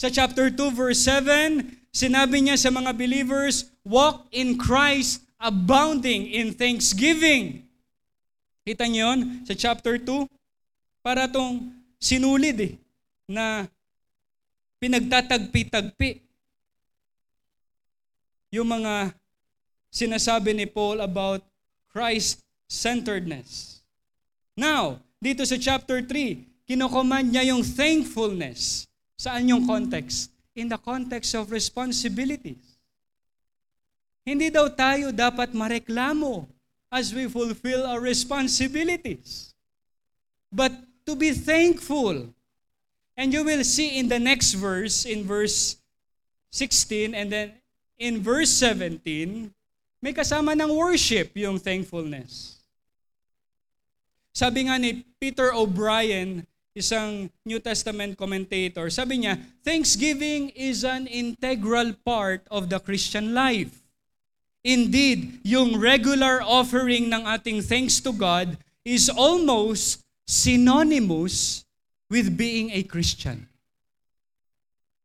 [0.01, 6.53] Sa chapter 2, verse 7, sinabi niya sa mga believers, walk in Christ abounding in
[6.53, 7.65] thanksgiving.
[8.63, 10.29] Kita niyo yun sa chapter 2?
[11.01, 12.73] Para tong sinulid eh,
[13.25, 13.65] na
[14.77, 16.21] pinagtatagpi-tagpi.
[18.53, 19.17] Yung mga
[19.89, 21.41] sinasabi ni Paul about
[21.89, 23.81] Christ-centeredness.
[24.53, 28.85] Now, dito sa chapter 3, kinocommand niya yung thankfulness.
[29.17, 30.31] Saan yung context?
[30.57, 32.70] in the context of responsibilities.
[34.31, 36.47] Hindi daw tayo dapat mareklamo
[36.87, 39.51] as we fulfill our responsibilities.
[40.55, 40.71] But
[41.03, 42.31] to be thankful.
[43.19, 45.83] And you will see in the next verse, in verse
[46.55, 47.59] 16, and then
[47.99, 49.51] in verse 17,
[49.99, 52.63] may kasama ng worship yung thankfulness.
[54.31, 61.99] Sabi nga ni Peter O'Brien, isang New Testament commentator, sabi niya, Thanksgiving is an integral
[62.07, 63.80] part of the Christian life.
[64.61, 71.65] Indeed, yung regular offering ng ating thanks to God is almost synonymous
[72.13, 73.49] with being a Christian.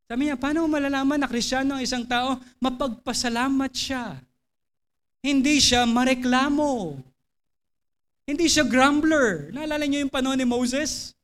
[0.06, 2.38] Sabi niya, paano malalaman na Kristiyano ang isang tao?
[2.62, 4.20] Mapagpasalamat siya.
[5.24, 7.00] Hindi siya mareklamo.
[8.28, 9.50] Hindi siya grumbler.
[9.50, 11.16] Naalala niyo yung panahon ni Moses?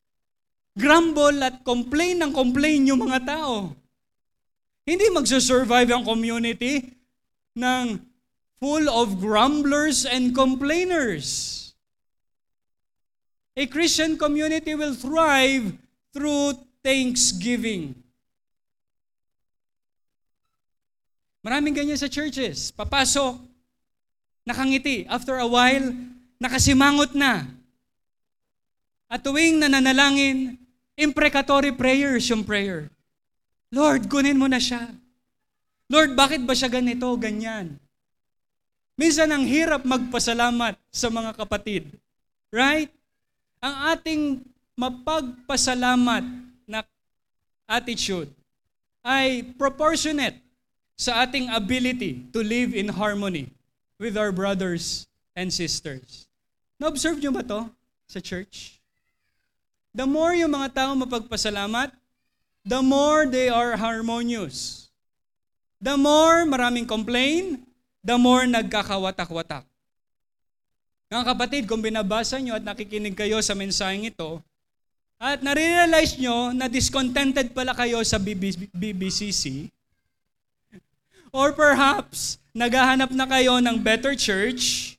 [0.78, 3.76] grumble at complain ng complain yung mga tao.
[4.88, 6.90] Hindi magsusurvive ang community
[7.54, 8.00] ng
[8.62, 11.58] full of grumblers and complainers.
[13.58, 15.74] A Christian community will thrive
[16.14, 16.56] through
[16.86, 17.98] thanksgiving.
[21.42, 22.70] Maraming ganyan sa churches.
[22.70, 23.42] Papasok,
[24.46, 25.10] nakangiti.
[25.10, 25.90] After a while,
[26.38, 27.50] nakasimangot na.
[29.10, 30.56] At tuwing nananalangin,
[30.94, 32.94] imprecatory prayers yung prayer.
[33.74, 34.86] Lord, kunin mo na siya.
[35.90, 37.82] Lord, bakit ba siya ganito, ganyan?
[39.02, 41.90] Minsan ang hirap magpasalamat sa mga kapatid.
[42.54, 42.94] Right?
[43.58, 44.22] Ang ating
[44.78, 46.22] mapagpasalamat
[46.70, 46.86] na
[47.66, 48.30] attitude
[49.02, 50.38] ay proportionate
[50.94, 53.50] sa ating ability to live in harmony
[53.98, 56.30] with our brothers and sisters.
[56.78, 57.66] Na-observe nyo ba to
[58.06, 58.82] sa church?
[59.92, 61.92] the more yung mga tao mapagpasalamat,
[62.64, 64.88] the more they are harmonious.
[65.82, 67.66] The more maraming complain,
[68.02, 69.66] the more nagkakawatak-watak.
[71.12, 74.42] Mga kapatid, kung binabasa nyo at nakikinig kayo sa mensaheng ito,
[75.22, 78.18] at nare-realize nyo na discontented pala kayo sa
[78.74, 79.70] BBCC,
[81.30, 84.96] or perhaps naghahanap na kayo ng better church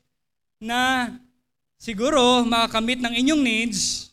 [0.62, 1.10] na
[1.76, 4.12] siguro makakamit ng inyong needs,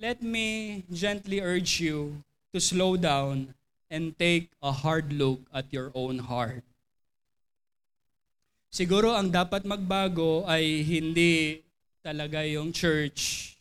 [0.00, 2.16] let me gently urge you
[2.54, 3.52] to slow down
[3.92, 6.64] and take a hard look at your own heart.
[8.70, 11.64] Siguro ang dapat magbago ay hindi
[12.04, 13.54] talaga yung church,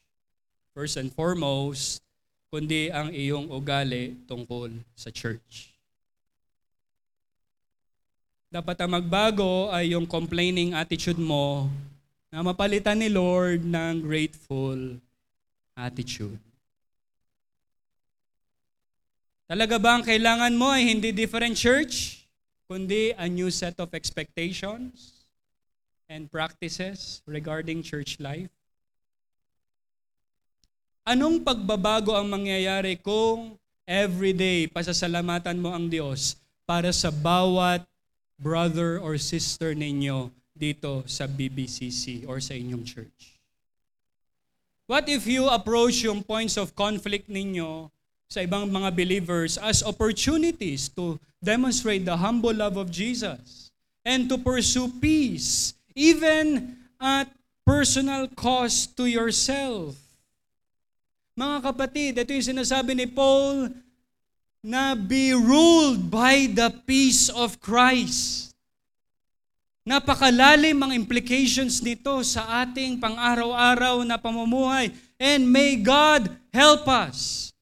[0.75, 2.03] first and foremost,
[2.53, 5.75] kundi ang iyong ugali tungkol sa church.
[8.53, 11.67] Dapat ang magbago ay yung complaining attitude mo
[12.31, 14.99] na mapalitan ni Lord ng grateful
[15.75, 16.39] attitude.
[19.45, 22.24] Talaga ba ang kailangan mo ay hindi different church,
[22.65, 25.25] kundi a new set of expectations
[26.09, 28.49] and practices regarding church life?
[31.05, 36.33] Anong pagbabago ang mangyayari kung everyday pasasalamatan mo ang Diyos
[36.65, 37.85] para sa bawat
[38.41, 43.37] brother or sister ninyo dito sa BBCC or sa inyong church?
[44.89, 47.89] What if you approach yung points of conflict ninyo
[48.25, 53.69] sa ibang mga believers as opportunities to demonstrate the humble love of Jesus
[54.01, 57.29] and to pursue peace even at
[57.63, 59.95] personal cost to yourself.
[61.35, 63.71] Mga kapatid, ito yung sinasabi ni Paul
[64.65, 68.55] na be ruled by the peace of Christ.
[69.85, 74.89] Napakalalim ang implications nito sa ating pang-araw-araw na pamumuhay.
[75.21, 77.53] And may God help us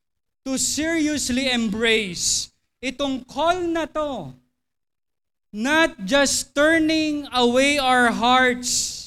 [0.44, 2.52] to seriously embrace
[2.84, 4.36] itong call na to.
[5.54, 9.04] Not just turning away our hearts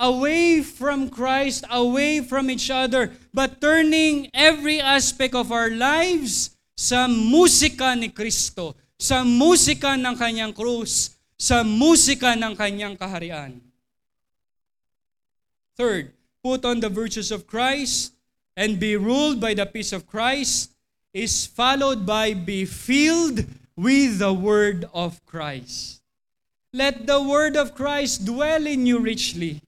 [0.00, 7.04] away from Christ, away from each other, but turning every aspect of our lives sa
[7.04, 13.60] musika ni Kristo, sa musika ng kanyang krus, sa musika ng kanyang kaharian.
[15.76, 18.16] Third, put on the virtues of Christ
[18.60, 20.76] and be ruled by the peace of Christ
[21.14, 26.02] is followed by be filled with the word of Christ.
[26.74, 29.62] Let the word of Christ dwell in you richly,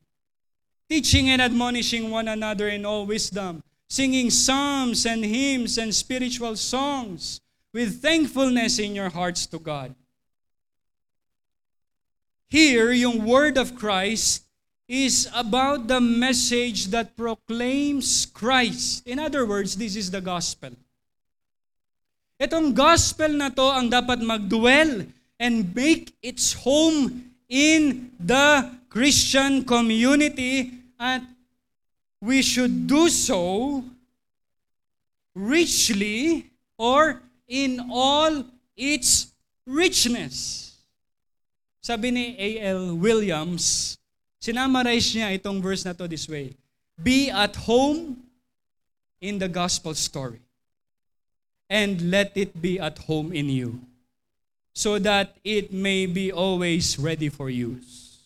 [0.90, 7.40] teaching and admonishing one another in all wisdom, singing psalms and hymns and spiritual songs
[7.72, 9.94] with thankfulness in your hearts to God.
[12.50, 14.44] Here, yung word of Christ
[14.88, 19.06] is about the message that proclaims Christ.
[19.06, 20.70] In other words, this is the gospel.
[22.42, 25.06] Itong gospel na to ang dapat magdwell
[25.38, 31.22] and make its home in the Christian community at
[32.22, 33.82] we should do so
[35.34, 38.42] richly or in all
[38.76, 39.30] its
[39.66, 40.74] richness.
[41.82, 42.94] Sabi ni A.L.
[42.94, 43.98] Williams,
[44.42, 46.50] Sinamarize niya itong verse na to this way.
[46.98, 48.18] Be at home
[49.22, 50.42] in the gospel story.
[51.70, 53.78] And let it be at home in you.
[54.74, 58.18] So that it may be always ready for use.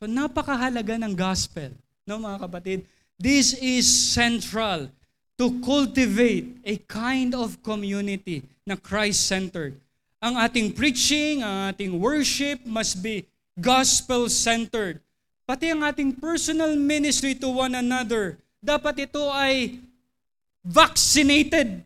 [0.00, 1.76] So napakahalaga ng gospel.
[2.08, 2.78] No mga kapatid?
[3.20, 4.88] This is central
[5.36, 9.76] to cultivate a kind of community na Christ-centered.
[10.22, 15.00] Ang ating preaching, ang ating worship must be gospel-centered.
[15.44, 19.82] Pati ang ating personal ministry to one another, dapat ito ay
[20.62, 21.82] vaccinated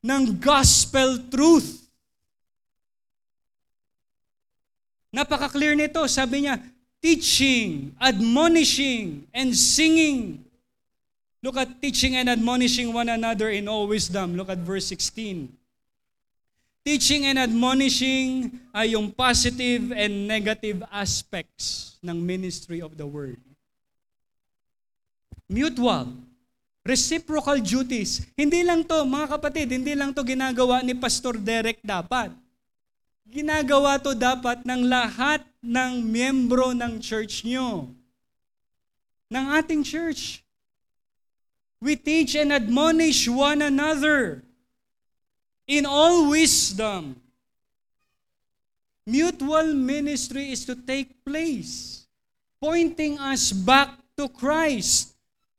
[0.00, 1.86] ng gospel truth.
[5.12, 6.04] Napaka-clear nito.
[6.08, 6.60] Sabi niya,
[7.00, 10.44] teaching, admonishing, and singing.
[11.44, 14.34] Look at teaching and admonishing one another in all wisdom.
[14.34, 15.65] Look at verse 16.
[16.86, 23.42] Teaching and admonishing ay yung positive and negative aspects ng ministry of the word.
[25.50, 26.14] Mutual,
[26.86, 28.22] reciprocal duties.
[28.38, 32.30] Hindi lang to, mga kapatid, hindi lang to ginagawa ni Pastor Derek dapat.
[33.26, 37.90] Ginagawa to dapat ng lahat ng miyembro ng church nyo.
[39.34, 40.38] Ng ating church.
[41.82, 44.45] We teach and admonish one another
[45.66, 47.18] in all wisdom.
[49.06, 52.06] Mutual ministry is to take place,
[52.60, 55.14] pointing us back to Christ.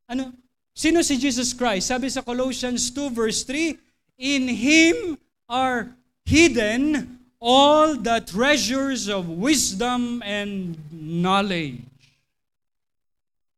[0.09, 0.33] Ano?
[0.75, 1.87] Sino si Jesus Christ?
[1.87, 3.79] Sabi sa Colossians 2 verse 3,
[4.19, 5.95] In Him are
[6.27, 11.87] hidden all the treasures of wisdom and knowledge.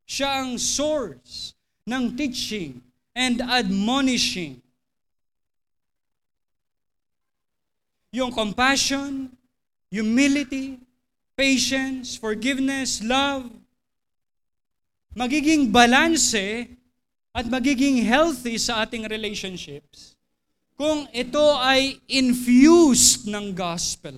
[0.06, 1.54] Siya ang source
[1.86, 2.78] ng teaching
[3.14, 4.62] and admonishing
[8.10, 9.30] yung compassion,
[9.90, 10.78] humility,
[11.38, 13.46] patience, forgiveness, love,
[15.14, 16.66] magiging balanse
[17.30, 20.18] at magiging healthy sa ating relationships
[20.74, 24.16] kung ito ay infused ng gospel.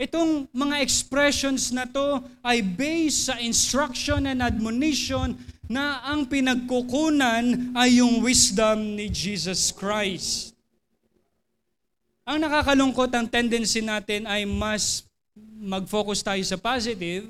[0.00, 5.38] Itong mga expressions na to ay based sa instruction and admonition
[5.70, 10.51] na ang pinagkukunan ay yung wisdom ni Jesus Christ.
[12.22, 15.02] Ang nakakalungkot ang tendency natin ay mas
[15.58, 17.26] mag-focus tayo sa positive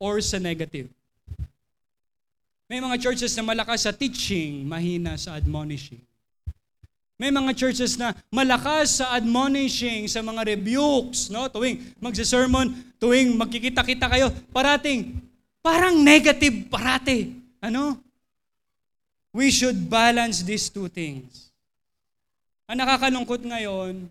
[0.00, 0.88] or sa negative.
[2.64, 6.00] May mga churches na malakas sa teaching, mahina sa admonishing.
[7.20, 11.52] May mga churches na malakas sa admonishing, sa mga rebukes, no?
[11.52, 15.20] Tuwing magsa-sermon, tuwing magkikita-kita kayo, parating,
[15.60, 17.28] parang negative parate.
[17.60, 18.00] Ano?
[19.36, 21.52] We should balance these two things.
[22.64, 24.08] Ang nakakalungkot ngayon,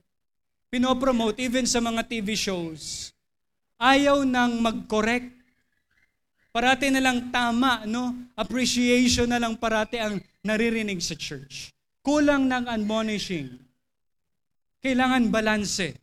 [0.70, 3.10] pinopromote even sa mga TV shows,
[3.82, 5.34] ayaw nang mag-correct.
[6.50, 8.14] Parati na lang tama, no?
[8.34, 11.74] Appreciation na lang parati ang naririnig sa church.
[12.02, 13.54] Kulang ng admonishing.
[14.82, 15.94] Kailangan balanse.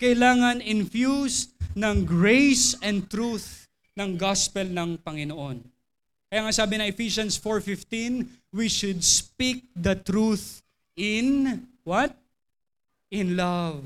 [0.00, 5.60] Kailangan infused ng grace and truth ng gospel ng Panginoon.
[6.32, 8.24] Kaya nga sabi na Ephesians 4.15,
[8.56, 10.64] we should speak the truth
[10.96, 12.16] in what?
[13.12, 13.84] In love.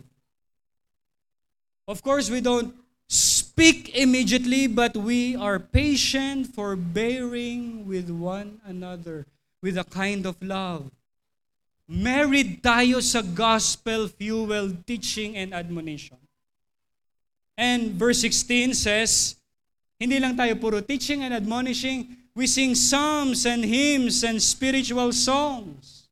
[1.87, 2.75] Of course, we don't
[3.09, 9.27] speak immediately, but we are patient for bearing with one another
[9.63, 10.91] with a kind of love.
[11.87, 16.19] Married tayo sa gospel fuel teaching and admonition.
[17.57, 19.39] And verse 16 says,
[19.95, 26.11] hindi lang tayo puro teaching and admonishing, we sing psalms and hymns and spiritual songs.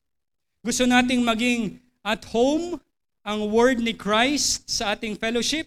[0.65, 2.81] Gusto nating maging at home
[3.25, 5.67] ang word ni Christ sa ating fellowship?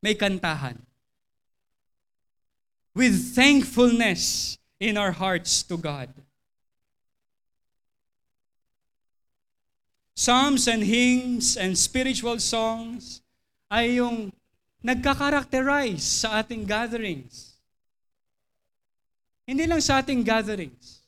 [0.00, 0.80] May kantahan.
[2.96, 6.08] With thankfulness in our hearts to God.
[10.18, 13.22] Psalms and hymns and spiritual songs
[13.70, 14.34] ay yung
[14.82, 17.54] nagkakarakterize sa ating gatherings.
[19.46, 21.06] Hindi lang sa ating gatherings,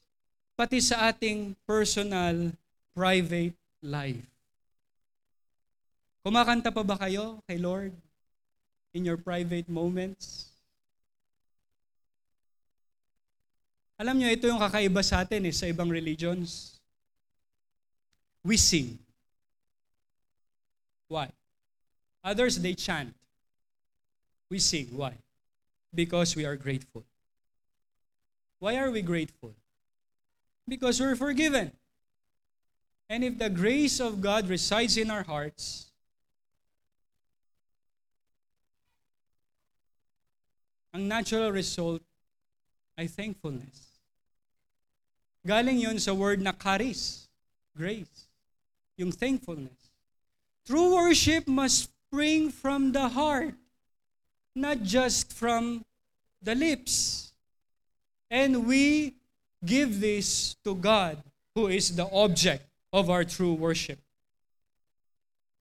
[0.55, 2.55] pati sa ating personal,
[2.95, 4.30] private life.
[6.21, 7.97] Kumakanta pa ba kayo kay Lord
[8.93, 10.53] in your private moments?
[14.01, 16.81] Alam niyo, ito yung kakaiba sa atin eh, sa ibang religions
[18.45, 18.99] we sing.
[21.09, 21.29] Why?
[22.25, 23.15] Others, they chant.
[24.49, 24.89] We sing.
[24.93, 25.15] Why?
[25.95, 27.05] Because we are grateful.
[28.59, 29.55] Why are we grateful?
[30.69, 31.73] Because we're forgiven.
[33.09, 35.90] And if the grace of God resides in our hearts,
[40.91, 42.03] ang natural result
[42.99, 44.03] ay thankfulness.
[45.47, 47.31] Galing yon sa word na charis,
[47.73, 48.29] grace
[49.01, 49.81] yung thankfulness.
[50.69, 53.57] True worship must spring from the heart,
[54.53, 55.81] not just from
[56.45, 57.33] the lips.
[58.29, 59.17] And we
[59.65, 61.17] give this to God,
[61.57, 63.99] who is the object of our true worship.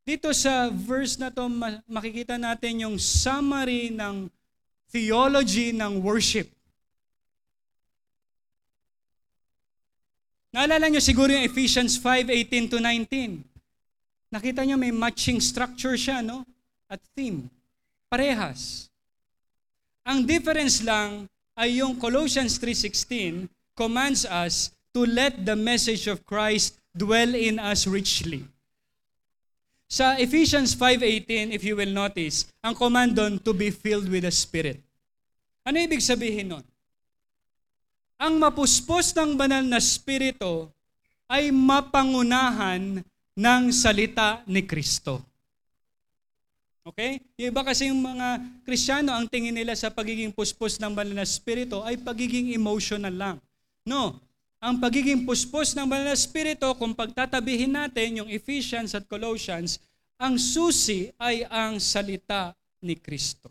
[0.04, 1.48] Dito sa verse na to,
[1.88, 4.28] makikita natin yung summary ng
[4.90, 6.50] theology ng worship.
[10.50, 13.46] Naalala nyo siguro yung Ephesians 5:18 to 19.
[14.34, 16.46] Nakita nyo may matching structure siya, no?
[16.90, 17.50] At theme.
[18.10, 18.90] Parehas.
[20.06, 23.46] Ang difference lang ay yung Colossians 3.16
[23.78, 28.50] commands us to let the message of Christ dwell in us richly.
[29.90, 34.32] Sa Ephesians 5.18, if you will notice, ang command doon to be filled with the
[34.32, 34.78] Spirit.
[35.66, 36.66] Ano ibig sabihin nun?
[38.20, 40.68] ang mapuspos ng banal na spirito
[41.32, 43.00] ay mapangunahan
[43.32, 45.24] ng salita ni Kristo.
[46.84, 47.24] Okay?
[47.40, 51.24] Yung iba kasi yung mga Kristiyano, ang tingin nila sa pagiging puspos ng banal na
[51.24, 53.38] spirito ay pagiging emotional lang.
[53.88, 54.20] No.
[54.60, 59.80] Ang pagiging puspos ng banal na spirito, kung pagtatabihin natin yung Ephesians at Colossians,
[60.20, 62.52] ang susi ay ang salita
[62.84, 63.48] ni Kristo.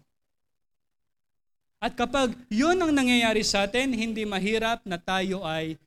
[1.81, 5.81] At kapag yun ang nangyayari sa atin, hindi mahirap na tayo ay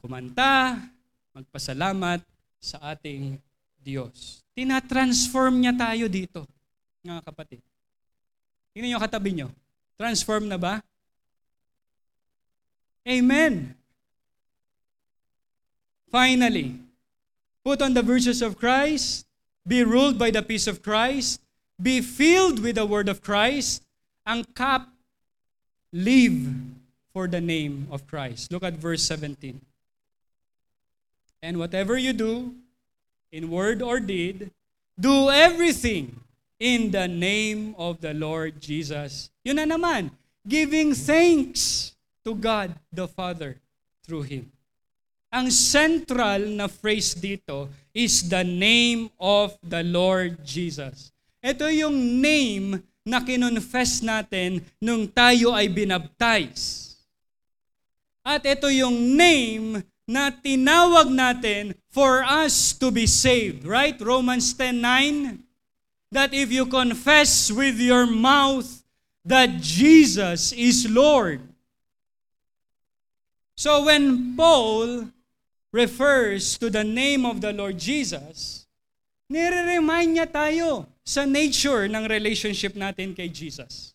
[0.00, 0.80] kumanta,
[1.36, 2.24] magpasalamat
[2.56, 3.36] sa ating
[3.76, 4.40] Diyos.
[4.56, 6.48] Tinatransform niya tayo dito,
[7.04, 7.60] mga kapatid.
[8.72, 9.48] Tingnan niyo katabi niyo.
[10.00, 10.80] Transform na ba?
[13.04, 13.83] Amen.
[16.14, 16.78] Finally,
[17.66, 19.26] put on the virtues of Christ,
[19.66, 21.42] be ruled by the peace of Christ,
[21.82, 23.82] be filled with the word of Christ,
[24.22, 24.86] ang cup,
[25.90, 26.54] live
[27.10, 28.52] for the name of Christ.
[28.52, 29.58] Look at verse 17.
[31.42, 32.54] And whatever you do,
[33.32, 34.54] in word or deed,
[34.94, 36.14] do everything
[36.60, 39.34] in the name of the Lord Jesus.
[39.42, 40.14] Yun na naman,
[40.46, 41.90] giving thanks
[42.22, 43.58] to God the Father
[44.06, 44.53] through Him.
[45.34, 51.10] Ang central na phrase dito is the name of the Lord Jesus.
[51.42, 56.94] Ito yung name na kinonfess natin nung tayo ay binaptize.
[58.22, 63.66] At ito yung name na tinawag natin for us to be saved.
[63.66, 63.98] Right?
[63.98, 65.42] Romans 10.9
[66.14, 68.70] That if you confess with your mouth
[69.26, 71.42] that Jesus is Lord.
[73.58, 75.10] So when Paul
[75.74, 78.70] refers to the name of the Lord Jesus,
[79.26, 83.90] nire-remind niya tayo sa nature ng relationship natin kay Jesus.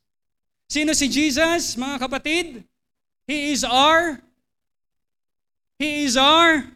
[0.67, 2.67] Sino si Jesus, mga kapatid?
[3.23, 4.19] He is our
[5.79, 6.67] He is our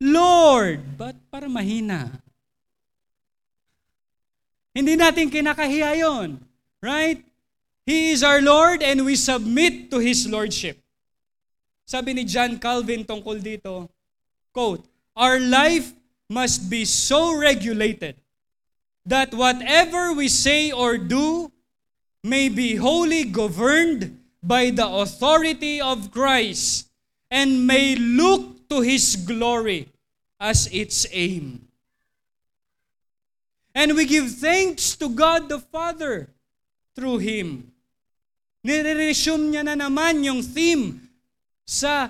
[0.00, 0.80] Lord.
[0.96, 2.08] But para mahina.
[4.72, 6.40] Hindi natin kinakahiya yon.
[6.80, 7.20] Right?
[7.84, 10.80] He is our Lord and we submit to His Lordship.
[11.84, 13.92] Sabi ni John Calvin tungkol dito,
[14.54, 14.86] quote,
[15.18, 15.92] Our life
[16.30, 18.16] must be so regulated
[19.04, 21.52] that whatever we say or do
[22.22, 26.88] may be wholly governed by the authority of Christ
[27.30, 29.92] and may look to His glory
[30.40, 31.68] as its aim.
[33.74, 36.30] And we give thanks to God the Father
[36.94, 37.72] through Him.
[38.64, 41.10] Nire-resume niya na naman yung theme
[41.68, 42.08] sa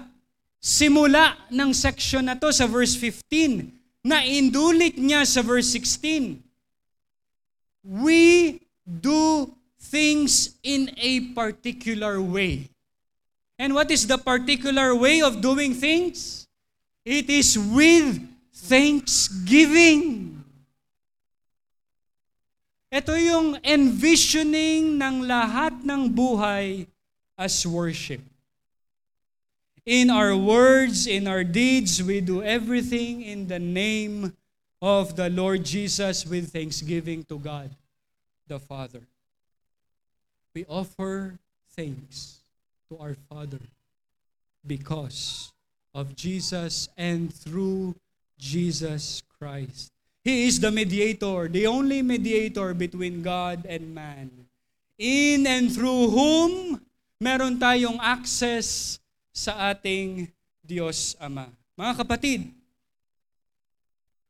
[0.64, 3.68] simula ng section na to sa verse 15
[4.00, 6.40] na indulit niya sa verse 16
[7.84, 12.68] we do things in a particular way.
[13.58, 16.48] And what is the particular way of doing things?
[17.04, 18.24] It is with
[18.64, 20.32] thanksgiving.
[22.88, 26.88] Ito yung envisioning ng lahat ng buhay
[27.36, 28.22] as worship.
[29.84, 34.32] In our words, in our deeds, we do everything in the name
[34.80, 37.68] of the Lord Jesus with thanksgiving to God
[38.48, 39.04] the Father.
[40.54, 41.36] We offer
[41.76, 42.40] thanks
[42.88, 43.60] to our Father
[44.66, 45.52] because
[45.94, 47.94] of Jesus and through
[48.38, 49.92] Jesus Christ.
[50.24, 54.30] He is the mediator, the only mediator between God and man.
[54.96, 56.80] In and through whom
[57.20, 58.98] meron tayong access
[59.34, 60.30] sa ating
[60.62, 61.50] Diyos Ama.
[61.74, 62.40] Mga kapatid,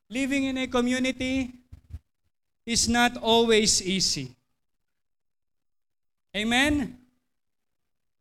[0.09, 1.52] living in a community
[2.64, 4.32] is not always easy.
[6.32, 6.96] Amen?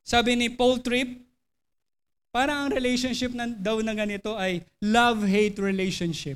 [0.03, 1.23] Sabi ni Paul Tripp,
[2.35, 6.35] parang ang relationship na, daw na ganito ay love-hate relationship.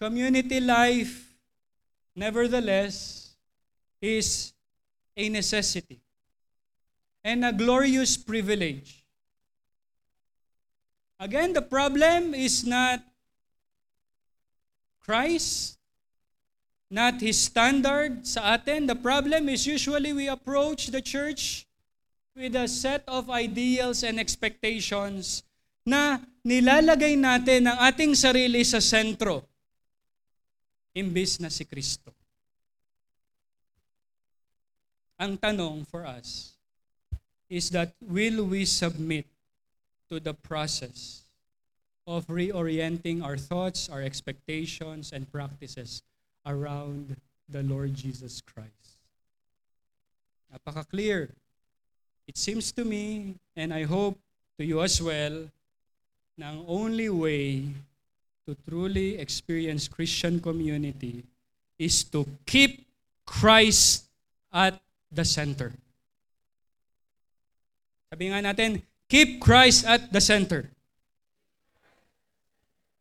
[0.00, 1.36] Community life,
[2.16, 3.28] nevertheless,
[4.00, 4.56] is
[5.12, 6.00] a necessity
[7.28, 9.04] and a glorious privilege.
[11.20, 13.04] Again, the problem is not
[15.04, 15.76] Christ,
[16.88, 18.88] not His standard sa atin.
[18.88, 21.68] The problem is usually we approach the church
[22.32, 25.44] with a set of ideals and expectations
[25.84, 29.44] na nilalagay natin ang ating sarili sa sentro
[30.96, 32.08] imbis na si Kristo.
[35.20, 36.57] Ang tanong for us
[37.48, 39.26] is that will we submit
[40.08, 41.22] to the process
[42.06, 46.02] of reorienting our thoughts, our expectations, and practices
[46.46, 47.16] around
[47.48, 48.96] the Lord Jesus Christ.
[50.48, 51.28] Napaka-clear.
[52.26, 54.16] It seems to me, and I hope
[54.58, 55.48] to you as well,
[56.36, 57.68] na ang only way
[58.46, 61.24] to truly experience Christian community
[61.78, 62.86] is to keep
[63.26, 64.08] Christ
[64.52, 64.80] at
[65.12, 65.72] the center.
[68.08, 70.64] Sabi nga natin, keep Christ at the center.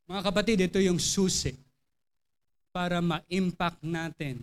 [0.07, 1.55] Mga kapatid, ito yung susi
[2.75, 4.39] para ma-impact natin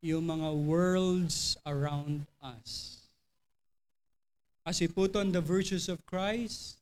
[0.00, 3.04] yung mga worlds around us.
[4.64, 6.80] As we put on the virtues of Christ,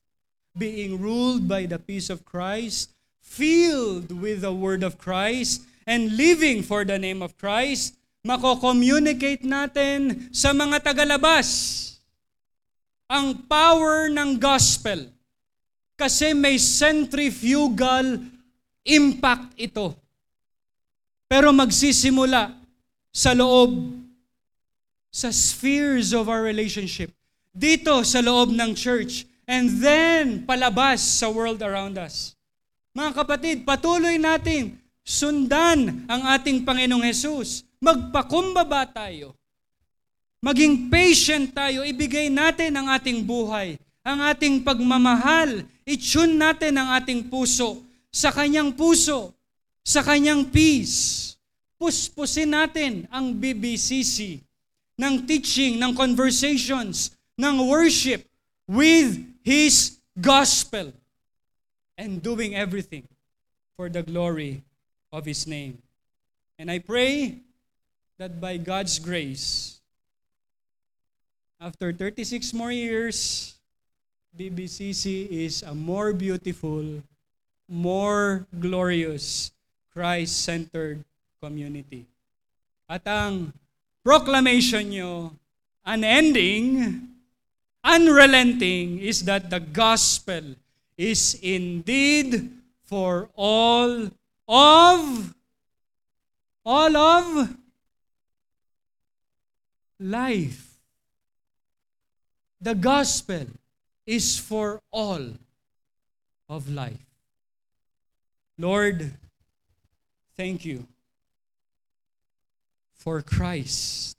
[0.54, 6.62] being ruled by the peace of Christ, filled with the word of Christ, and living
[6.62, 11.97] for the name of Christ, mako-communicate natin sa mga tagalabas
[13.08, 15.08] ang power ng gospel
[15.96, 18.20] kasi may centrifugal
[18.84, 19.96] impact ito.
[21.28, 22.52] Pero magsisimula
[23.08, 23.96] sa loob,
[25.08, 27.10] sa spheres of our relationship.
[27.50, 29.24] Dito sa loob ng church.
[29.48, 32.36] And then, palabas sa world around us.
[32.92, 37.64] Mga kapatid, patuloy natin sundan ang ating Panginoong Hesus.
[37.80, 39.37] Magpakumbaba tayo.
[40.38, 43.74] Maging patient tayo, ibigay natin ang ating buhay,
[44.06, 47.82] ang ating pagmamahal, itune natin ang ating puso
[48.14, 49.34] sa kanyang puso,
[49.82, 51.34] sa kanyang peace.
[51.78, 54.42] Puspusin natin ang BBCC
[54.98, 58.26] ng teaching, ng conversations, ng worship
[58.66, 60.90] with His gospel
[61.98, 63.06] and doing everything
[63.78, 64.62] for the glory
[65.10, 65.78] of His name.
[66.58, 67.38] And I pray
[68.18, 69.77] that by God's grace,
[71.60, 73.54] after 36 more years,
[74.38, 77.02] BBCC is a more beautiful,
[77.66, 79.50] more glorious,
[79.92, 81.02] Christ-centered
[81.42, 82.06] community.
[82.88, 83.52] At ang
[84.06, 85.34] proclamation nyo,
[85.82, 87.02] unending,
[87.82, 90.54] unrelenting, is that the gospel
[90.96, 92.54] is indeed
[92.86, 94.06] for all
[94.46, 95.34] of,
[96.64, 97.24] all of
[99.98, 100.67] life.
[102.60, 103.46] The gospel
[104.06, 105.34] is for all
[106.48, 107.06] of life.
[108.58, 109.12] Lord,
[110.36, 110.86] thank you
[112.94, 114.16] for Christ.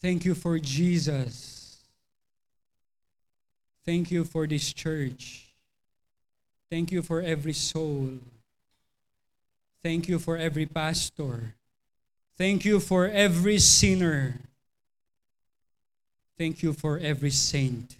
[0.00, 1.78] Thank you for Jesus.
[3.84, 5.54] Thank you for this church.
[6.68, 8.18] Thank you for every soul.
[9.82, 11.54] Thank you for every pastor.
[12.42, 14.34] Thank you for every sinner.
[16.36, 17.94] Thank you for every saint.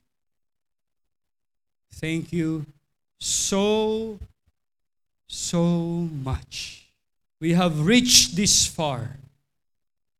[1.92, 2.66] Thank you
[3.20, 4.18] so,
[5.28, 5.62] so
[6.26, 6.88] much.
[7.38, 9.14] We have reached this far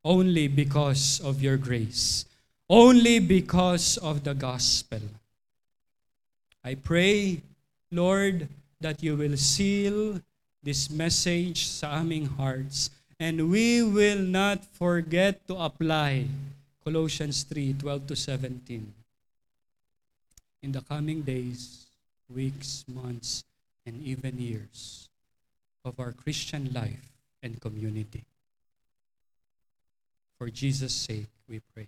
[0.05, 2.25] only because of your grace,
[2.71, 5.03] only because of the gospel.
[6.63, 7.43] I pray,
[7.91, 8.47] Lord,
[8.81, 10.23] that you will seal
[10.63, 12.91] this message sa aming hearts
[13.23, 16.27] and we will not forget to apply
[16.83, 18.83] Colossians 3 12 to 17
[20.67, 21.87] in the coming days,
[22.27, 23.47] weeks, months,
[23.87, 25.07] and even years
[25.85, 27.15] of our Christian life
[27.47, 28.27] and community.
[30.35, 31.87] For Jesus' sake, we pray.